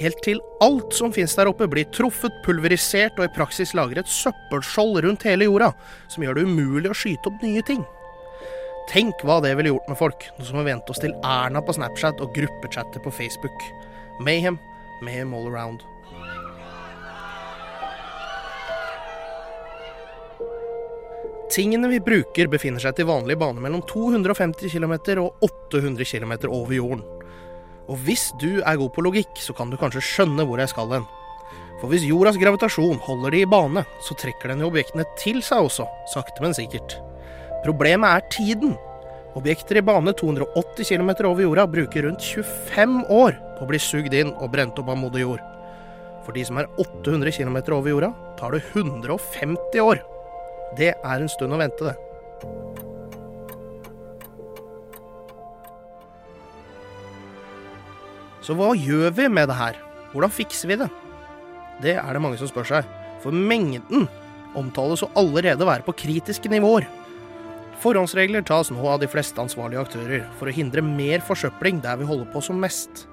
Helt 0.00 0.22
til 0.24 0.40
alt 0.64 0.94
som 0.96 1.12
finnes 1.14 1.36
der 1.36 1.50
oppe 1.50 1.68
blir 1.70 1.90
truffet, 1.94 2.34
pulverisert 2.46 3.18
og 3.18 3.28
i 3.28 3.34
praksis 3.36 3.74
lager 3.76 4.00
et 4.00 4.10
søppelskjold 4.10 5.02
rundt 5.04 5.28
hele 5.28 5.50
jorda, 5.50 5.74
som 6.08 6.24
gjør 6.24 6.40
det 6.40 6.48
umulig 6.48 6.90
å 6.90 6.96
skyte 6.96 7.30
opp 7.30 7.44
nye 7.44 7.62
ting. 7.66 7.84
Tenk 8.90 9.24
hva 9.24 9.40
det 9.40 9.54
ville 9.56 9.72
gjort 9.72 9.88
med 9.88 9.98
folk, 9.98 10.28
nå 10.36 10.44
som 10.44 10.60
har 10.60 10.68
vent 10.68 10.90
oss 10.92 11.00
til 11.00 11.14
Erna 11.24 11.62
på 11.64 11.74
Snapchat 11.74 12.20
og 12.20 12.34
gruppechatter 12.36 13.00
på 13.02 13.12
Facebook. 13.14 13.64
Mayhem, 14.20 14.58
mayhem 15.02 15.32
all 15.34 15.48
around. 15.48 15.82
Tingene 21.54 21.88
vi 21.88 22.00
bruker, 22.02 22.48
befinner 22.50 22.82
seg 22.82 22.96
til 22.98 23.06
vanlig 23.06 23.36
bane 23.38 23.62
mellom 23.62 23.84
250 23.86 24.72
km 24.74 24.94
og 25.22 25.44
800 25.46 26.04
km 26.08 26.32
over 26.50 26.74
jorden. 26.74 27.04
Og 27.88 28.00
hvis 28.06 28.32
du 28.40 28.62
er 28.64 28.80
god 28.80 28.90
på 28.94 29.04
logikk, 29.04 29.36
så 29.38 29.54
kan 29.56 29.70
du 29.70 29.78
kanskje 29.80 30.02
skjønne 30.02 30.46
hvor 30.48 30.58
jeg 30.58 30.72
skal 30.72 30.90
hen. 30.96 31.08
For 31.80 31.90
hvis 31.92 32.06
jordas 32.08 32.38
gravitasjon 32.40 33.00
holder 33.06 33.34
de 33.34 33.42
i 33.44 33.48
bane, 33.50 33.84
så 34.02 34.16
trekker 34.18 34.50
den 34.50 34.64
jo 34.64 34.70
objektene 34.72 35.06
til 35.20 35.42
seg 35.44 35.68
også, 35.68 35.86
sakte, 36.14 36.42
men 36.42 36.56
sikkert. 36.56 36.96
Problemet 37.64 38.10
er 38.12 38.26
tiden. 38.28 38.74
Objekter 39.34 39.78
i 39.80 39.82
bane 39.82 40.12
280 40.12 40.84
km 40.84 41.10
over 41.30 41.42
jorda 41.42 41.64
bruker 41.66 42.04
rundt 42.04 42.22
25 42.22 42.98
år 43.08 43.38
på 43.56 43.64
å 43.64 43.68
bli 43.70 43.80
sugd 43.80 44.14
inn 44.14 44.34
og 44.36 44.50
brent 44.52 44.76
opp 44.78 44.90
av 44.92 44.98
moder 45.00 45.24
jord. 45.24 45.40
For 46.26 46.36
de 46.36 46.44
som 46.44 46.60
er 46.60 46.68
800 46.80 47.32
km 47.32 47.56
over 47.72 47.88
jorda, 47.90 48.10
tar 48.36 48.52
det 48.52 48.60
150 48.74 49.80
år. 49.80 50.02
Det 50.76 50.92
er 50.92 51.16
en 51.16 51.30
stund 51.32 51.56
å 51.56 51.60
vente, 51.60 51.88
det. 51.88 51.96
Så 58.44 58.52
hva 58.58 58.74
gjør 58.76 59.08
vi 59.16 59.30
med 59.32 59.48
det 59.48 59.56
her? 59.56 59.78
Hvordan 60.12 60.32
fikser 60.32 60.68
vi 60.68 60.76
det? 60.82 60.90
Det 61.80 61.96
er 61.96 62.12
det 62.12 62.20
mange 62.20 62.36
som 62.38 62.50
spør 62.50 62.68
seg, 62.68 62.90
for 63.24 63.32
mengden 63.32 64.04
omtales 64.54 65.02
å 65.02 65.08
allerede 65.16 65.64
være 65.64 65.86
på 65.86 65.96
kritiske 66.04 66.52
nivåer. 66.52 66.84
Forhåndsregler 67.82 68.44
tas 68.46 68.70
nå 68.72 68.84
av 68.88 69.00
de 69.02 69.08
fleste 69.10 69.40
ansvarlige 69.42 69.82
aktører 69.82 70.26
for 70.38 70.48
å 70.48 70.54
hindre 70.54 70.84
mer 70.84 71.24
forsøpling 71.26 71.82
der 71.84 71.98
vi 72.00 72.08
holder 72.08 72.28
på 72.32 72.42
som 72.44 72.60
mest. 72.62 73.06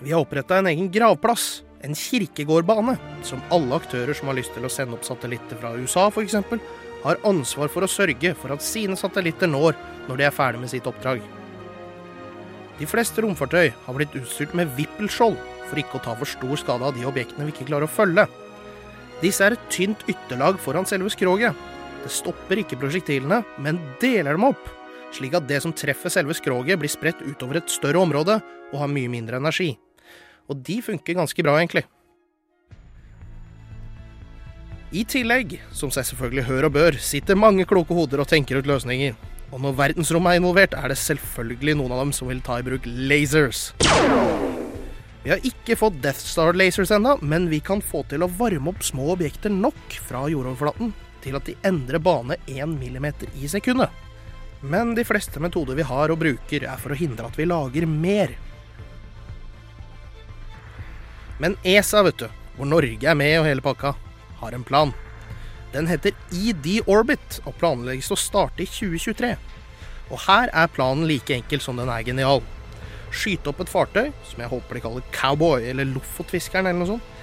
Vi 0.00 0.12
har 0.12 0.24
oppretta 0.24 0.58
en 0.58 0.68
egen 0.70 0.90
gravplass, 0.92 1.62
en 1.84 1.96
kirkegårdbane, 1.96 2.96
som 3.26 3.42
alle 3.54 3.78
aktører 3.78 4.16
som 4.16 4.30
har 4.30 4.38
lyst 4.38 4.54
til 4.56 4.66
å 4.66 4.72
sende 4.72 4.96
opp 4.96 5.06
satellitter 5.06 5.60
fra 5.60 5.74
USA 5.78 6.08
f.eks., 6.10 6.36
har 7.04 7.20
ansvar 7.28 7.68
for 7.68 7.84
å 7.84 7.90
sørge 7.90 8.32
for 8.40 8.54
at 8.54 8.64
sine 8.64 8.96
satellitter 8.96 9.50
når 9.50 9.76
når 10.08 10.20
de 10.20 10.24
er 10.24 10.32
ferdig 10.36 10.62
med 10.62 10.72
sitt 10.72 10.86
oppdrag. 10.88 11.20
De 12.78 12.88
fleste 12.90 13.22
romfartøy 13.22 13.68
har 13.84 13.96
blitt 13.96 14.16
utstyrt 14.18 14.54
med 14.56 14.72
vippelskjold 14.78 15.36
for 15.68 15.80
ikke 15.80 16.00
å 16.00 16.04
ta 16.06 16.16
for 16.18 16.28
stor 16.28 16.56
skade 16.60 16.88
av 16.88 16.96
de 16.96 17.04
objektene 17.08 17.46
vi 17.46 17.54
ikke 17.54 17.68
klarer 17.68 17.86
å 17.86 17.92
følge. 17.92 18.26
Disse 19.22 19.44
er 19.46 19.54
et 19.54 19.68
tynt 19.72 20.02
ytterlag 20.10 20.58
foran 20.60 20.88
selve 20.88 21.12
skroget. 21.12 21.54
Det 22.04 22.12
stopper 22.12 22.60
ikke 22.60 22.76
prosjektilene, 22.76 23.40
men 23.64 23.78
deler 24.02 24.36
dem 24.36 24.44
opp, 24.50 24.66
slik 25.14 25.32
at 25.38 25.46
det 25.48 25.62
som 25.64 25.72
treffer 25.72 26.12
selve 26.12 26.36
skroget, 26.36 26.76
blir 26.80 26.92
spredt 26.92 27.22
utover 27.24 27.62
et 27.62 27.72
større 27.72 28.02
område 28.02 28.36
og 28.74 28.80
har 28.82 28.90
mye 28.92 29.08
mindre 29.08 29.40
energi. 29.40 29.70
Og 30.52 30.58
de 30.60 30.82
funker 30.84 31.16
ganske 31.16 31.44
bra, 31.46 31.56
egentlig. 31.62 31.86
I 34.94 35.06
tillegg, 35.08 35.56
som 35.74 35.90
seg 35.90 36.04
selvfølgelig 36.10 36.44
hør 36.50 36.68
og 36.68 36.74
bør, 36.76 36.98
sitter 37.00 37.38
mange 37.40 37.64
kloke 37.66 37.96
hoder 37.96 38.20
og 38.22 38.28
tenker 38.30 38.60
ut 38.60 38.68
løsninger. 38.68 39.16
Og 39.54 39.62
når 39.64 39.78
verdensrommet 39.78 40.34
er 40.34 40.42
involvert, 40.42 40.76
er 40.76 40.92
det 40.92 40.98
selvfølgelig 41.00 41.78
noen 41.80 41.94
av 41.96 42.04
dem 42.04 42.12
som 42.14 42.28
vil 42.28 42.44
ta 42.44 42.58
i 42.60 42.66
bruk 42.66 42.84
lasers. 42.84 43.70
Vi 45.24 45.32
har 45.32 45.40
ikke 45.48 45.78
fått 45.80 46.02
Death 46.04 46.20
Star 46.20 46.52
lasers 46.52 46.92
ennå, 46.92 47.16
men 47.24 47.48
vi 47.48 47.62
kan 47.64 47.80
få 47.80 48.04
til 48.10 48.26
å 48.26 48.30
varme 48.36 48.74
opp 48.74 48.84
små 48.84 49.14
objekter 49.16 49.50
nok 49.50 49.96
fra 50.04 50.26
jordoverflaten 50.28 50.92
til 51.24 51.36
at 51.38 51.48
de 51.48 51.56
endrer 51.66 52.02
bane 52.02 52.36
1 52.46 52.68
millimeter 52.68 53.30
i 53.40 53.48
sekundet. 53.50 53.92
Men 54.64 54.94
de 54.96 55.04
fleste 55.04 55.40
metoder 55.40 55.76
vi 55.76 55.84
har 55.84 56.12
og 56.12 56.20
bruker, 56.20 56.64
er 56.64 56.80
for 56.80 56.94
å 56.94 56.98
hindre 56.98 57.28
at 57.28 57.38
vi 57.38 57.48
lager 57.48 57.88
mer. 57.88 58.32
Men 61.42 61.56
ESA, 61.66 62.04
vet 62.06 62.22
du, 62.22 62.28
hvor 62.56 62.70
Norge 62.70 63.10
er 63.10 63.18
med 63.18 63.38
og 63.40 63.48
hele 63.48 63.64
pakka, 63.64 63.94
har 64.40 64.56
en 64.56 64.64
plan. 64.64 64.94
Den 65.74 65.88
heter 65.90 66.14
ED 66.30 66.84
Orbit 66.86 67.40
og 67.44 67.56
planlegges 67.58 68.12
å 68.14 68.18
starte 68.20 68.62
i 68.62 68.68
2023. 68.70 69.34
Og 70.12 70.20
her 70.28 70.52
er 70.52 70.70
planen 70.70 71.08
like 71.08 71.34
enkel 71.34 71.62
som 71.64 71.80
den 71.80 71.90
er 71.90 72.04
genial. 72.06 72.44
Skyte 73.14 73.50
opp 73.50 73.62
et 73.64 73.72
fartøy, 73.72 74.12
som 74.30 74.42
jeg 74.42 74.52
håper 74.52 74.78
de 74.78 74.84
kaller 74.84 75.10
Cowboy 75.14 75.66
eller 75.70 75.88
Lofotfiskeren 75.90 76.70
eller 76.70 76.80
noe 76.84 76.92
sånt. 76.94 77.13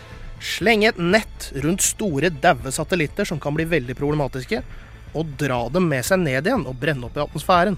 Slenge 0.42 0.90
et 0.90 0.98
nett 1.00 1.52
rundt 1.62 1.84
store, 1.86 2.32
daue 2.42 2.74
satellitter 2.74 3.28
som 3.30 3.40
kan 3.40 3.54
bli 3.54 3.68
veldig 3.70 3.96
problematiske, 3.98 4.64
og 5.14 5.34
dra 5.38 5.64
dem 5.70 5.90
med 5.92 6.06
seg 6.08 6.22
ned 6.24 6.48
igjen 6.48 6.66
og 6.66 6.80
brenne 6.82 7.06
opp 7.06 7.18
i 7.20 7.24
atmosfæren. 7.24 7.78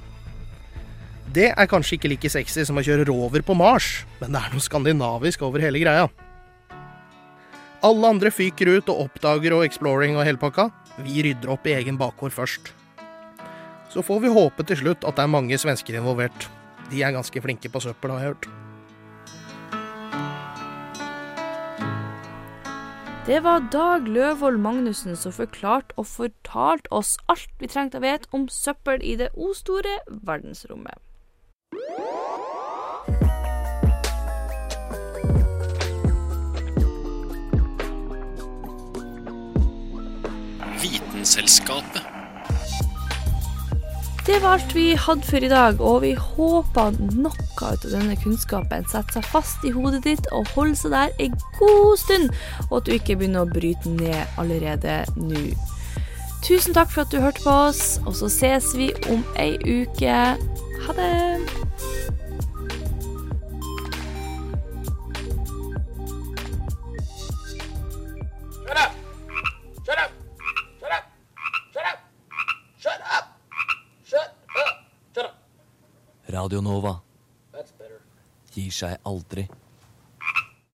Det 1.34 1.49
er 1.49 1.69
kanskje 1.69 1.97
ikke 1.97 2.12
like 2.12 2.30
sexy 2.30 2.63
som 2.67 2.78
å 2.78 2.84
kjøre 2.86 3.08
rover 3.10 3.43
på 3.45 3.56
Mars, 3.58 4.04
men 4.21 4.36
det 4.36 4.39
er 4.41 4.54
noe 4.54 4.63
skandinavisk 4.63 5.43
over 5.43 5.63
hele 5.63 5.82
greia. 5.82 6.08
Alle 7.84 8.13
andre 8.15 8.32
fyker 8.32 8.78
ut 8.78 8.91
og 8.93 9.10
oppdager 9.10 9.58
og 9.58 9.65
exploring 9.65 10.15
og 10.15 10.23
hele 10.23 10.39
pakka. 10.39 10.69
Vi 11.04 11.23
rydder 11.26 11.52
opp 11.52 11.67
i 11.67 11.76
egen 11.76 11.99
bakgård 11.99 12.36
først. 12.36 12.71
Så 13.91 14.06
får 14.06 14.23
vi 14.23 14.32
håpe 14.34 14.63
til 14.69 14.80
slutt 14.80 15.04
at 15.04 15.17
det 15.17 15.26
er 15.26 15.34
mange 15.36 15.60
svensker 15.60 15.99
involvert. 15.99 16.47
De 16.91 17.04
er 17.04 17.15
ganske 17.15 17.43
flinke 17.43 17.71
på 17.73 17.84
søppel, 17.84 18.13
har 18.13 18.23
jeg 18.23 18.36
hørt. 18.36 18.62
Det 23.27 23.43
var 23.43 23.69
Dag 23.71 24.07
Løvold 24.07 24.57
Magnussen 24.57 25.15
som 25.15 25.31
forklarte 25.31 25.95
og 25.95 26.05
fortalte 26.05 26.91
oss 26.91 27.13
alt 27.31 27.53
vi 27.62 27.69
trengte 27.71 28.01
å 28.01 28.03
vite 28.03 28.27
om 28.36 28.49
søppel 28.51 28.99
i 28.99 29.15
det 29.15 29.29
o 29.39 29.53
store 29.55 29.93
verdensrommet. 30.27 30.99
Vitenselskapet. 40.83 42.12
Det 44.23 44.38
var 44.39 44.53
alt 44.55 44.71
vi 44.75 44.93
hadde 44.95 45.27
for 45.27 45.43
i 45.43 45.49
dag, 45.51 45.81
og 45.83 45.97
vi 46.05 46.13
håper 46.15 46.93
noe 47.12 47.33
ut 47.59 47.63
av 47.67 47.91
denne 47.91 48.15
kunnskapen 48.21 48.86
setter 48.88 49.19
seg 49.19 49.27
fast 49.27 49.65
i 49.67 49.71
hodet 49.75 49.99
ditt 50.05 50.29
og 50.31 50.47
holder 50.55 50.79
seg 50.79 50.93
der 50.95 51.12
en 51.25 51.36
god 51.57 51.99
stund, 51.99 52.31
og 52.69 52.77
at 52.77 52.88
du 52.88 52.93
ikke 52.95 53.17
begynner 53.19 53.43
å 53.43 53.51
bryte 53.51 53.91
ned 53.91 54.39
allerede 54.39 55.01
nå. 55.19 55.43
Tusen 56.43 56.75
takk 56.75 56.91
for 56.91 57.03
at 57.03 57.12
du 57.12 57.19
hørte 57.23 57.43
på 57.43 57.57
oss, 57.67 57.99
og 58.07 58.15
så 58.19 58.31
ses 58.31 58.71
vi 58.79 58.93
om 59.12 59.27
ei 59.39 59.57
uke. 59.59 60.15
Ha 60.88 60.95
det! 60.95 61.13
Radio 76.33 76.61
Nova 76.65 76.95
gir 78.53 78.71
seg 78.73 78.97
aldri. 79.05 79.43